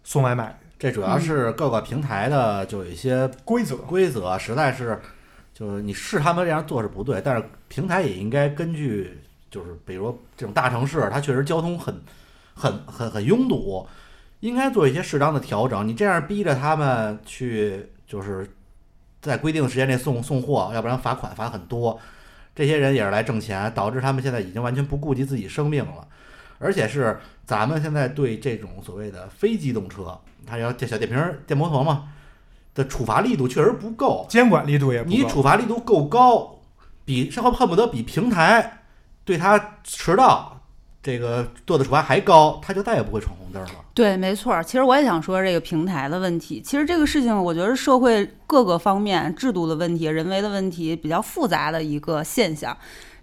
[0.04, 5.02] 送外卖这主要是各个平台的就有一些规则，规则，实在是
[5.54, 9.20] 就是你是他们这样做是不对，但是平台也应该根据
[9.50, 12.02] 就是比如这种大城市，它确实交通很
[12.54, 13.88] 很很很拥堵，
[14.42, 15.88] 应该做一些适当的调整。
[15.88, 18.48] 你这样逼着他们去就是
[19.22, 22.00] 在规定的时间内送送货，要不然罚款罚很多。
[22.56, 26.08] 这些人也是来挣钱，导致他们现在已经完全不顾及自己生命了。
[26.60, 32.10] 而且是咱们现在对这种所谓的非机动车，它要电小电瓶儿、电摩托嘛
[32.74, 36.56] 的处罚力度确实不够，监管力度也不够你处罚力度够高，
[37.06, 38.80] 比恨恨不得比平台
[39.24, 40.57] 对他迟到
[41.08, 43.70] 这个做的处罚还高，他就再也不会闯红灯了。
[43.94, 44.62] 对，没错儿。
[44.62, 46.62] 其实我也想说这个平台的问题。
[46.62, 52.76] 其实这个事情，我觉得社会各个方面制度的问题、人为的问题比较复杂的一个现象。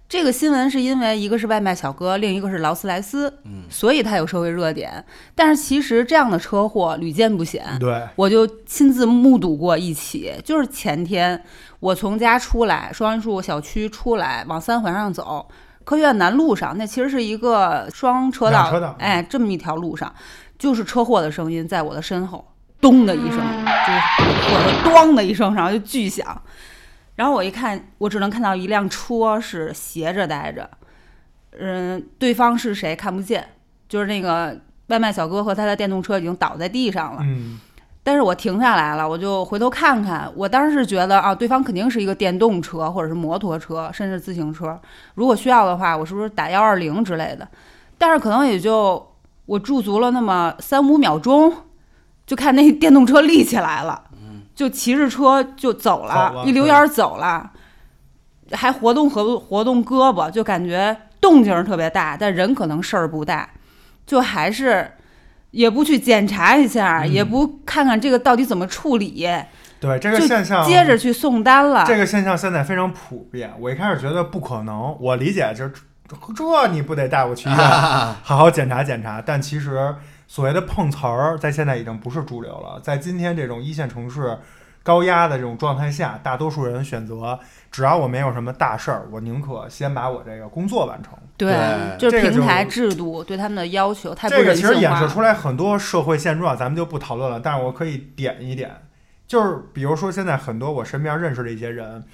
[0.09, 5.05] 这个新闻是因为一个是外卖小哥，另一个是劳斯莱斯，嗯，所以它有社会热点。
[5.35, 11.43] 但是其实这样的车祸屡见不鲜，对，我就亲自目睹过一起，就是前天
[11.81, 15.47] 我从家出来，双榆树小区出来，往三环上走，
[15.85, 20.13] 科学院南路上，那其实是一个双车道，两车道哎，这么一条路上，
[20.59, 24.01] 就是车祸的声音在我的身后，咚的一声，就是
[24.49, 26.41] 或者咣的一声，然后就巨响。
[27.17, 30.69] 然后我一看，我只能看到一辆车是斜着待着，
[31.59, 33.47] 嗯，对方是谁看不见，
[33.89, 34.59] 就是那个
[34.89, 37.21] 外卖小哥和他的电动车已经倒在地上了。
[37.23, 37.61] 嗯，
[38.07, 40.31] 但是我停下来了，我就回头看看。
[40.37, 44.79] 我当时是觉得啊，对方肯定是一个电动车或者是摩托车，甚至自行车。
[45.15, 47.49] 如果需要的话，我是不是打幺二零之类的？
[47.97, 49.11] 但是可能也就
[49.47, 51.51] 我驻足了那么三五秒钟，
[52.27, 54.03] 就看那电动车立起来了，
[54.55, 57.53] 就骑着车就走了，一溜烟儿走了，
[58.53, 63.49] 还活动活活动胳膊，就感觉动静儿特别大，但人可能事儿不大，
[64.05, 64.93] 就还是。
[65.55, 69.27] 也不去检查一下，嗯也不看看这个到底怎么处理，
[69.79, 71.85] 对这个现象，接着去送单了。
[71.87, 73.53] 这个现象现在非常普遍。
[73.61, 75.73] 我一开始觉得不可能，我理解就是
[76.35, 77.59] 这你不得带我去医院
[78.23, 79.23] 好好检查检查。
[79.25, 79.95] 但其实
[80.27, 82.81] 所谓的碰瓷儿，在现在已经不是主流了。
[82.83, 84.37] 在今天这种一线城市
[84.85, 87.37] 高压的这种状态下，大多数人选择，
[87.73, 91.15] 只要我没有什么大事儿，我宁可先把我这个工作完成。
[91.37, 95.09] 对，对就是这个平台就制度对他们的要求太不这个人性化其实演示。
[95.09, 97.41] 出来很多社会现状，咱们就不讨论了。
[97.41, 98.71] 但是我可以点一点，
[99.27, 102.05] 就是比如说现在很多我身边认识的一些人，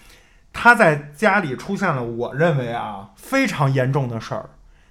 [0.52, 4.48] 他在家里出现了我认为啊非常严重的事儿，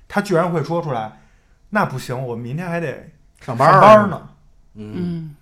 [0.08, 1.22] 他居然会说出来，
[1.70, 3.10] 那不行，我明天还得
[3.40, 4.30] 上班儿上班呢，
[4.76, 5.36] 嗯嗯，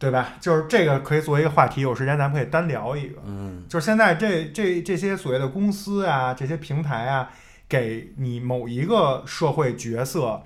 [0.00, 0.30] 对吧？
[0.40, 3.20] 就是这个可以作为一个话题，有时间咱们可以单聊一个。
[3.26, 7.28] 嗯就是现在这这这些所谓的公司啊，这些平台啊，
[7.68, 10.40] 给你某一个社会角色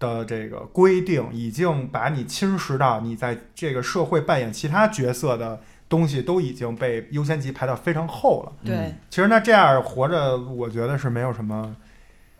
[0.00, 8.52] 的这个规定，已经把你侵蚀到你在这个社会扮演其他角色的东西，都已经被优先级排到非常后了。
[8.64, 11.76] 对，其实那这样活着，我觉得是没有什么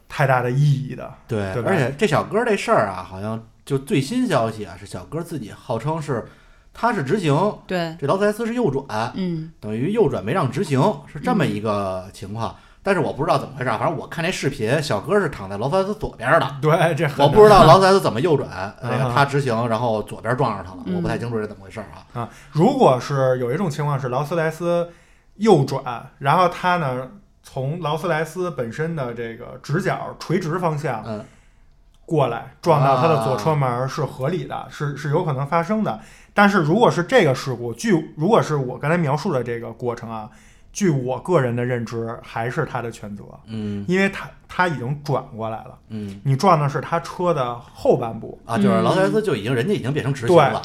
[0.09, 1.14] 太大的意义的。
[1.28, 6.27] 对，对而且这小哥这事儿啊，好像就最新消息啊，是小哥自己号称是
[6.73, 10.81] 他是直行，对，这劳斯莱斯是右转，嗯，等于右转没让直行，
[11.12, 12.55] 是这么一个情况。
[12.83, 22.21] 但是我不知道怎么回事儿，反正我看那视频，小哥是躺在劳斯莱斯左边的，对，这很我不知道劳斯莱斯怎么右转，那个啊他直行，然后左边撞上他了，嗯我不太清楚这怎么回事儿啊。
[22.21, 24.91] 啊，如果是有一种情况是劳斯莱斯
[25.37, 27.09] 右转，然后他呢
[27.43, 31.25] 从劳斯莱斯本身的这个直角垂直方向嗯
[32.07, 36.01] 过来撞到他的左车门是合理的，是是有可能发生的。
[36.33, 40.29] 但是如果是这个事故，据如果是我刚才描述的这个过程啊，
[40.73, 43.85] 据我个人的认知，还是他的全责，嗯。
[43.87, 46.21] 因为他他已经转过来了，嗯。
[46.25, 50.61] 你撞的是他车的后半部，啊，就是劳斯莱斯就已经人家已经变成直行了，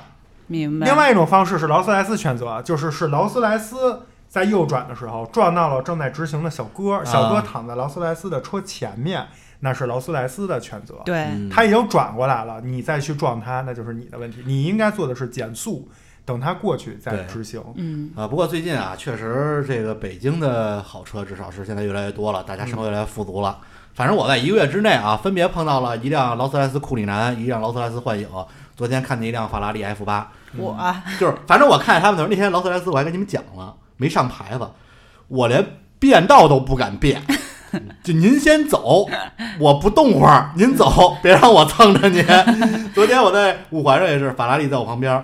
[0.48, 0.88] 明白。
[0.88, 9.28] 另外一种方式是劳斯莱斯全责，就是是劳斯莱斯在右转的时候撞到了正在直行的小哥，小哥躺在劳斯莱斯的车前面，
[9.62, 10.95] 那是劳斯莱斯的全责。
[11.05, 14.43] 对，嗯他已经转过来了，你再去撞他，那就是你的问题。
[14.45, 15.89] 你应该做的是减速，
[16.26, 17.62] 等他过去再对执行。
[17.76, 23.60] 嗯，啊，不过最近啊，确实这个北京的好车至少是现在越来越多了，大家生活越来越富足了。
[23.93, 28.28] 反正我在一个月之内啊，分别碰到了一辆劳斯莱斯库里南，一辆劳斯莱斯幻影，
[28.78, 34.66] 昨天看见一辆法拉利 F 八，我啊就是反正我看见他们的时候，那天劳斯莱斯我还跟你们讲了，没上牌子，
[35.28, 35.66] 我连
[35.99, 37.22] 变道都不敢变。
[38.03, 39.07] 就您先走，
[39.59, 42.24] 我不动会儿， 您走，别让我蹭着您。
[42.93, 45.24] 昨天我在五环上也是，法拉利在我旁边，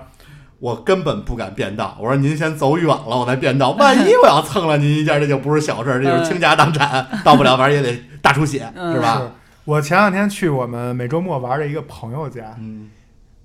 [0.60, 1.98] 我根本不敢变道。
[2.00, 3.72] 我说您先走远了，我再变道。
[3.72, 9.18] 万一我要蹭了您一下，这就不是小事儿，这就是倾家荡产，到不了反正也得大出血，嗯是吧？
[9.20, 9.32] 是
[9.66, 12.90] 我前两天去我们每周末玩的一个朋友家，嗯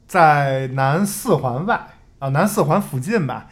[0.07, 1.81] 在南四环外
[2.19, 3.47] 啊，南四环附近吧，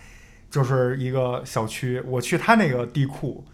[0.51, 2.03] 就是一个小区。
[2.07, 3.45] 我去他那个地库，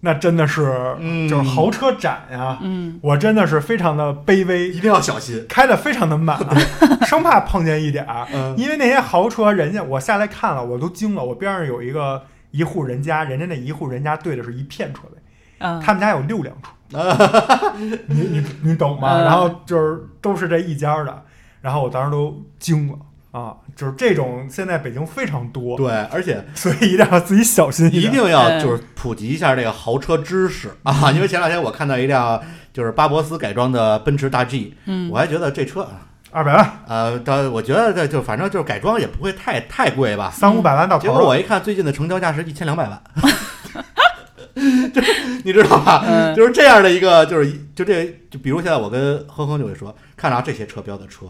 [0.00, 5.44] 那真的是、嗯就是豪车展呀、嗯，我真的是非常的卑微，一定要小心。
[5.48, 6.38] 开的非常的慢，
[7.06, 8.26] 生怕碰见一点儿。
[8.32, 11.24] 嗯因为那些豪车，人家我下来看了，我都惊了。
[11.24, 15.18] 我边上有一个一户人家，人家那一户人家对的是一片车位，
[15.58, 19.16] 嗯，他们家有六辆车， 你你你懂吗？
[19.18, 21.22] 嗯然后就是都是这一家的，
[21.60, 22.98] 然后我当时都惊了
[23.36, 23.54] 啊！
[23.76, 28.10] 就是这种现在北京非常多，对，而且 所以一定要自己小心一点。
[28.10, 32.40] 定要就是普及一下这个豪车知识啊，因为前两天我看到一辆
[32.72, 40.30] 就是巴博斯改装的奔驰大 G，嗯我还觉得这车啊二百万、呃，但我觉得这就反正就是改装也不会太太贵吧。
[40.30, 41.20] 三五百万到结头结。
[41.20, 43.02] 果我一看，最近的成交价是一千两百万，
[44.94, 45.02] 就
[45.44, 46.02] 你知道吧？
[46.08, 51.26] 嗯就是这样的一个，就是就这就比如现在我跟哼哼就会说，看着啊这些车标的车，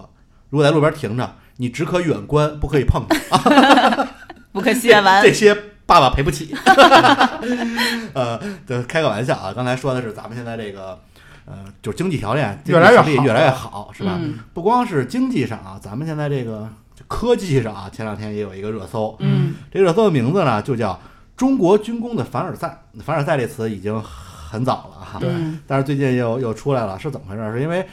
[0.50, 4.08] 如果在路边停着，你只可远观，不可以碰它。
[4.52, 5.32] 不可亵玩这。
[5.32, 5.54] 些
[5.86, 6.54] 爸爸赔不起。
[8.14, 9.52] 呃，对，开个玩笑啊。
[9.54, 10.98] 刚才说的是咱们现在这个，
[11.44, 14.18] 呃，就是经济条件越来越越来越好，是吧？
[14.18, 16.68] 嗯不光是经济上啊，咱们现在这个
[17.06, 20.98] 科技上啊，前两天也有一个热搜，嗯这热搜的名字呢就叫
[21.36, 22.82] “中国军工的凡尔赛”。
[23.04, 27.52] 凡尔赛这词已经很早了哈，对嗯但是最近又又出来了，是怎么回事？
[27.52, 27.86] 是因为，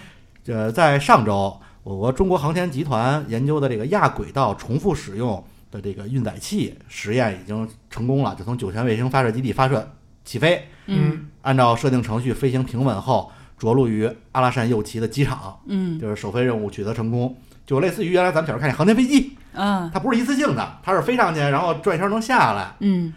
[0.47, 9.91] 呃，在上周，我国中国航天集团研究的这个亚轨道重复使用的这个运载器实验已经成功了，就从酒泉卫星发射基地发射
[10.23, 11.27] 起飞，嗯。
[11.41, 15.99] 按照设定程序飞行平稳后，着陆于阿拉善右旗的机场，嗯。
[15.99, 17.35] 就是首飞任务取得成功。
[17.65, 22.75] 就类似于原来咱们小时候看见航天飞机，啊它不是一次性的，它是飞上去，然后转一圈能下来。
[22.79, 23.13] 嗯。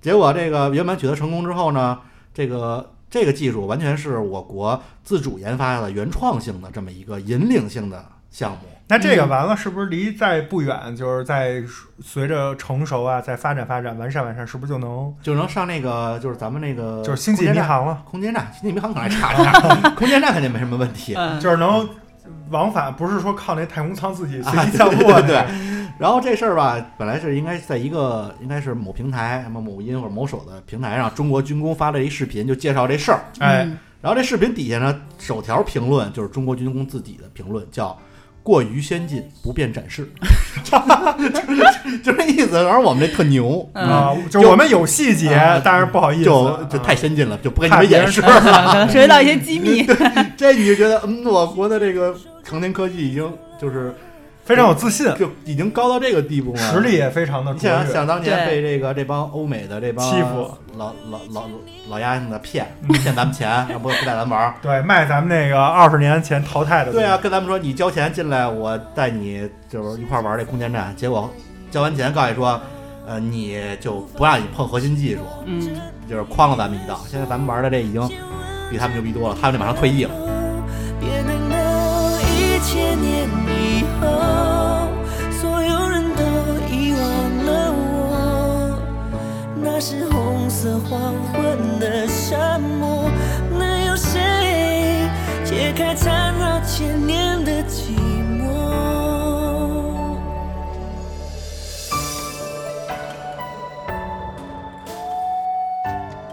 [0.00, 1.98] 结果这个圆满取得成功之后呢，
[2.32, 8.58] 这个这个技术完全是我国自主研发的原创性的这么一个引领性的项目。
[8.90, 11.62] 那这个完了，是不是离再不远，就是在
[12.02, 18.02] 随着成熟啊，再发展发展、完善完善，是不是就能就能上那个，就是咱们那个就是星际迷航了？
[18.06, 21.14] 空间站，星际迷航可能还差了点，空间站肯定没什么问题。
[21.14, 21.86] 嗯，就是能
[22.48, 25.44] 往返，不是说靠那太空舱自己随啊机降落、对，
[25.98, 33.24] 然后这事儿吧，本来是应该在一个应该是某平台，什么某音或者某手的平台上，中国军工发了一视频，就介绍这事儿。
[33.40, 33.78] 哎，嗯。
[34.00, 37.98] 然后这视频底下呢，首条评论就是中国军工自己的评论，叫
[38.44, 40.08] “过于先进，不便展示”，
[40.62, 42.62] 就是就这意思。
[42.62, 43.84] 然后我们这特牛，嗯。
[43.84, 48.74] 啊，就我们有细节啊，但是不好意思，就就啊太先进了，就不给你们演示可了。
[48.74, 49.84] 能 涉及到一些机密。
[50.38, 52.14] 这你就觉得，嗯，我国的这个
[52.48, 53.28] 航天科技已经
[53.60, 53.92] 就是
[54.48, 57.86] 非常有自信，就已经高到这个地步了，实力也非常的你想。
[57.86, 61.42] 想当年被这个这帮欧美的这帮欺负老老老
[61.90, 64.54] 老丫头的骗嗯骗咱们钱，然后不不带咱玩儿。
[64.62, 66.92] 对，卖咱们那个二十年前淘汰的。
[66.92, 70.96] 对啊，，跟咱们说你交钱进来，我带你就是一块儿玩这空间站。
[70.96, 71.30] 结果
[71.70, 72.58] 交完钱告诉你说，
[73.06, 75.60] 呃，你就不让你碰核心技术，嗯
[76.08, 76.98] 就是诓了咱们一道。
[77.06, 78.00] 现在咱们玩的这已经
[78.70, 80.10] 比他们牛逼多了，他们这马上退役了。
[80.98, 83.28] 别难过，一千年
[83.98, 84.88] 以后，
[85.32, 86.22] 所有人都
[86.72, 87.00] 遗忘
[87.44, 88.78] 了我。
[89.60, 93.10] 那是红色黄昏的沙漠，
[93.58, 95.08] 能有谁
[95.44, 97.92] 解开缠绕千年的寂
[98.40, 98.46] 寞？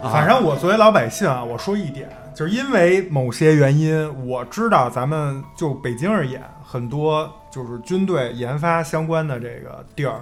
[0.02, 10.20] 反正我作为老百姓啊，我说一点，就是因为某些原因，我知道咱们就北京而言，很多就是军队研发相关的这个地儿，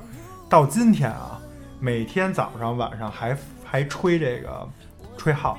[0.48, 1.40] 到今天啊，
[1.80, 4.64] 每天早上晚上还还吹这个
[5.16, 5.58] 吹号，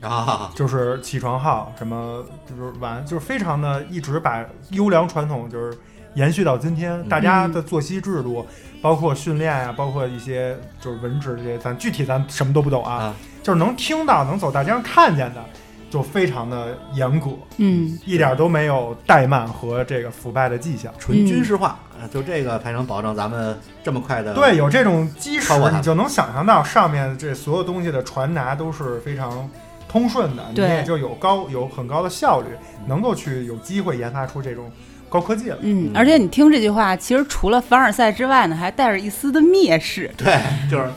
[0.00, 5.76] 啊，就是起床号，什么就是晚，就是非常的一直把优良传统就是
[6.14, 7.06] 延续到今天。
[7.10, 8.46] 大家的作息制度，
[8.80, 15.44] 包括训练啊、包括一些就是文职这些，咱具体咱什么都不懂啊，啊就是能听到、能走大街上看见的，
[15.92, 17.28] 就非常的严格，
[17.58, 20.90] 嗯一点都没有怠慢和这个腐败的迹象。
[20.98, 29.46] 纯军事化，呃就这个才能保证咱们这么快的对，有这种基石超过，它你就能想象到上面这所有东西的传达都是非常
[29.86, 32.46] 通顺的，你对也就有高有很高的效率，
[32.86, 34.72] 能够去有机会研发出这种
[35.10, 35.58] 高科技了。
[35.60, 40.10] 嗯，而且你听这句话，其实除了凡尔赛之外呢，还带着一丝的蔑视。
[40.16, 40.40] 对，
[40.70, 40.88] 就是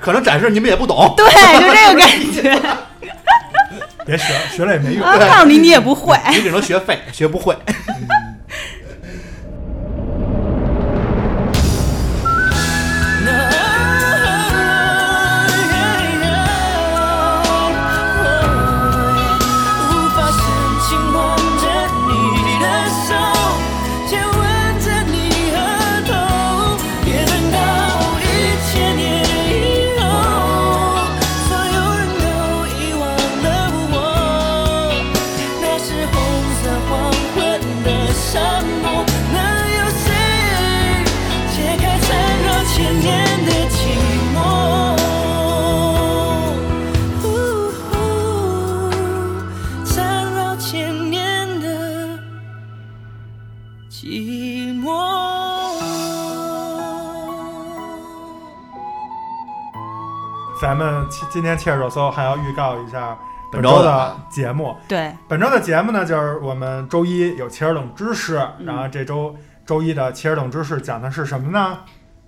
[0.00, 1.12] 可能展示你们也不懂。
[1.16, 1.26] 对，
[1.58, 2.76] 就这个感觉。
[4.04, 5.02] 别学，学了也没用。
[5.04, 6.16] 啊，告诉你，你也不会。
[6.30, 7.54] 你只能学废，学不会。
[7.54, 7.58] 无
[61.34, 63.18] 今今天切尔热搜还要预告一下
[63.50, 64.76] 本本周的节目。
[64.86, 69.34] 对，本周的节目呢，就是我们周一有切尔冷知识，嗯然后这周
[69.66, 71.78] 周一的切尔冷知识讲的是什么呢？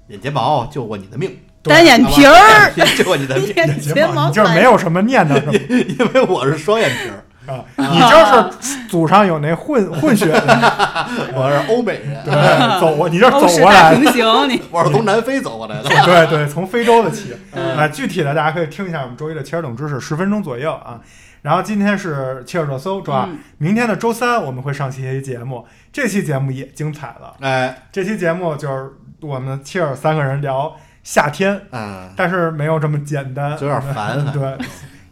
[0.09, 5.53] 眼睫毛救过你的命，单眼皮儿， 救过你的命，眼睫毛你就是没有什么念头什么。
[5.71, 7.23] 因为我是双眼皮儿。
[7.47, 8.17] 啊，你就
[8.61, 10.41] 是祖上有那混混血的，
[11.35, 15.89] 我是欧美人，对，走过，你这走过来的，行，你我是从南非走过来的。
[16.05, 17.37] 对对，从非洲的起。
[17.53, 21.01] 嗯啊，具体的大家可以听一下我们周一的切尔冷知识，十分钟左右啊。
[21.43, 23.29] 然后今天是切尔热搜，是吧？
[23.31, 27.35] 嗯明天的周三我们会上期节目，这期节目也精彩了。
[27.41, 28.91] 哎，这期节目就是
[29.21, 30.75] 我们切尔三个人聊
[31.05, 34.59] 夏天，嗯，但是没有这么简单，就有点 烦还对，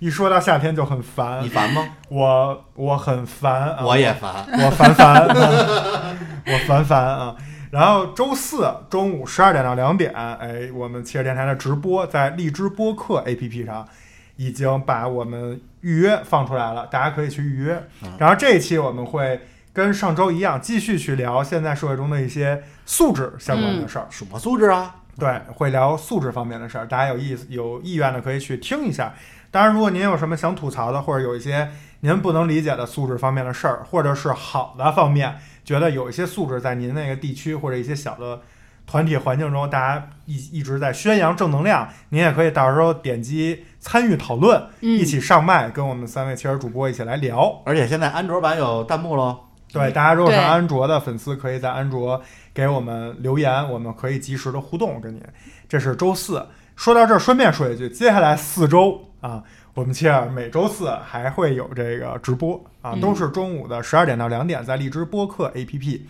[0.04, 1.48] 一说到夏天就很烦你。
[1.48, 1.82] 烦吗？
[2.10, 4.46] 我我很烦啊，我也烦。
[4.52, 5.24] 我烦烦，
[6.46, 7.34] 我烦烦啊。
[7.70, 13.88] 然后周四中午十二点到两点，哎，我们汽车电台的直播在荔枝播客 APP 上
[14.36, 17.82] 已经把我们预约放出来了，大家可以去预约。
[18.18, 19.40] 然后这一期我们会
[19.72, 24.06] 跟上周一样，继续去聊现在社会中的一些素质相关的事儿。
[24.10, 24.96] 什么素质啊？
[25.18, 29.14] 对，会聊素质方面的事儿，大家有意思有意愿的可以去听一下。
[29.54, 38.40] 当然，如果您有什么想吐槽的，或者有一些您不能理解的素质方面的事儿，或者是好的方面，觉得有一些素质在您那个地区或者一些小的
[38.84, 47.62] 团体环境中，大家一一直在宣扬正能量，您也可以到时候点击参与讨论，嗯一起上麦，跟我们三位切尔主播一起来聊。
[47.64, 49.38] 而且现在安卓版有弹幕喽。
[49.72, 52.20] 对，大家如果是安卓的粉丝，可以在安卓
[52.52, 55.22] 给我们留言，我们可以及时的互动跟您。
[55.68, 56.44] 这是周四。
[56.74, 66.02] 说到这儿，顺便说一句，接下来四周啊，我们切尔每周四还会有这个直播啊，嗯都是中午的十二点到两点，在荔枝播客 APP。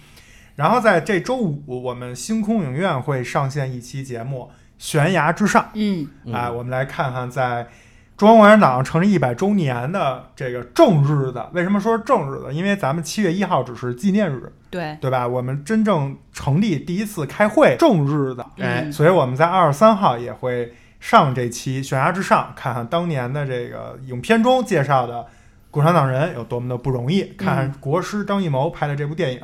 [0.57, 5.62] 然后在这周五，我们星空影院会上线一期节目《悬崖之上》。
[5.75, 7.69] 嗯哎，我们来看看在
[8.17, 11.41] 中国共产党成立一百周年的这个正日子。
[11.53, 12.53] 为什么说是正日子？
[12.53, 15.29] 因为咱们七月一号只是纪念日，对，对吧？
[15.29, 20.75] 我们真正成立第一次开会正日子，哎嗯所以我们在二十三号也会
[21.05, 25.27] 上这期《悬崖之上》，看看当年的这个影片中介绍的
[25.71, 29.41] 共产党人有多么的不容易，看看国师张艺谋拍的这部电影。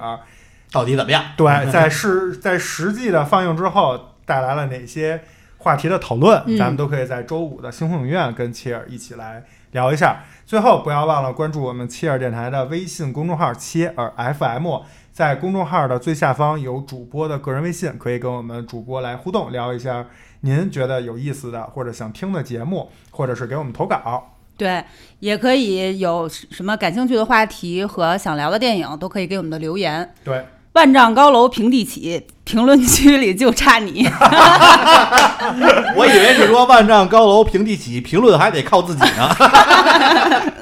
[0.73, 1.23] 到底怎么样？
[1.37, 5.21] 对，在是 在实际的放映之后带来了哪些
[5.59, 10.25] 话题的讨论，嗯咱们都可以在周五的星空影院跟切尔一起来聊一下。
[10.47, 14.81] 最后，不要忘了关注我们切尔电台的微信公众号“切尔 FM”，
[15.13, 20.07] 在公众号的最下方有主播的个人微信，可以跟我们主播来互动，聊一下
[20.41, 24.34] 您觉得有意思的或者想听的节目，或者是给我们投稿。
[24.57, 24.84] 对，
[25.20, 30.14] 也可以有什么感兴趣的话题和想聊的电影，都可以给我们的留言。
[30.22, 34.07] 对，万丈高楼平地起，评论区里就差你。
[35.97, 39.34] 我以为是说万丈高楼平地起，评论还得靠自己呢。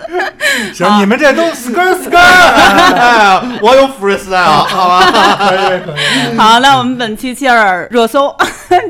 [0.72, 5.36] 行，你们这都 skr skr，哎，我有 freestyle， 好吧？
[5.48, 6.36] 可以可以。
[6.36, 8.34] 好，那我们本期切尔热搜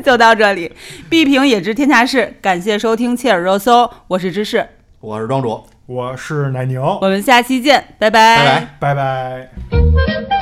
[0.05, 0.73] 就到这里。
[1.09, 4.67] 必评也知天下事，感谢收听切尔热搜，我是芝士，
[5.01, 8.69] 我是庄主，我是奶牛，我们下期见，拜拜拜。
[8.79, 10.38] 拜拜。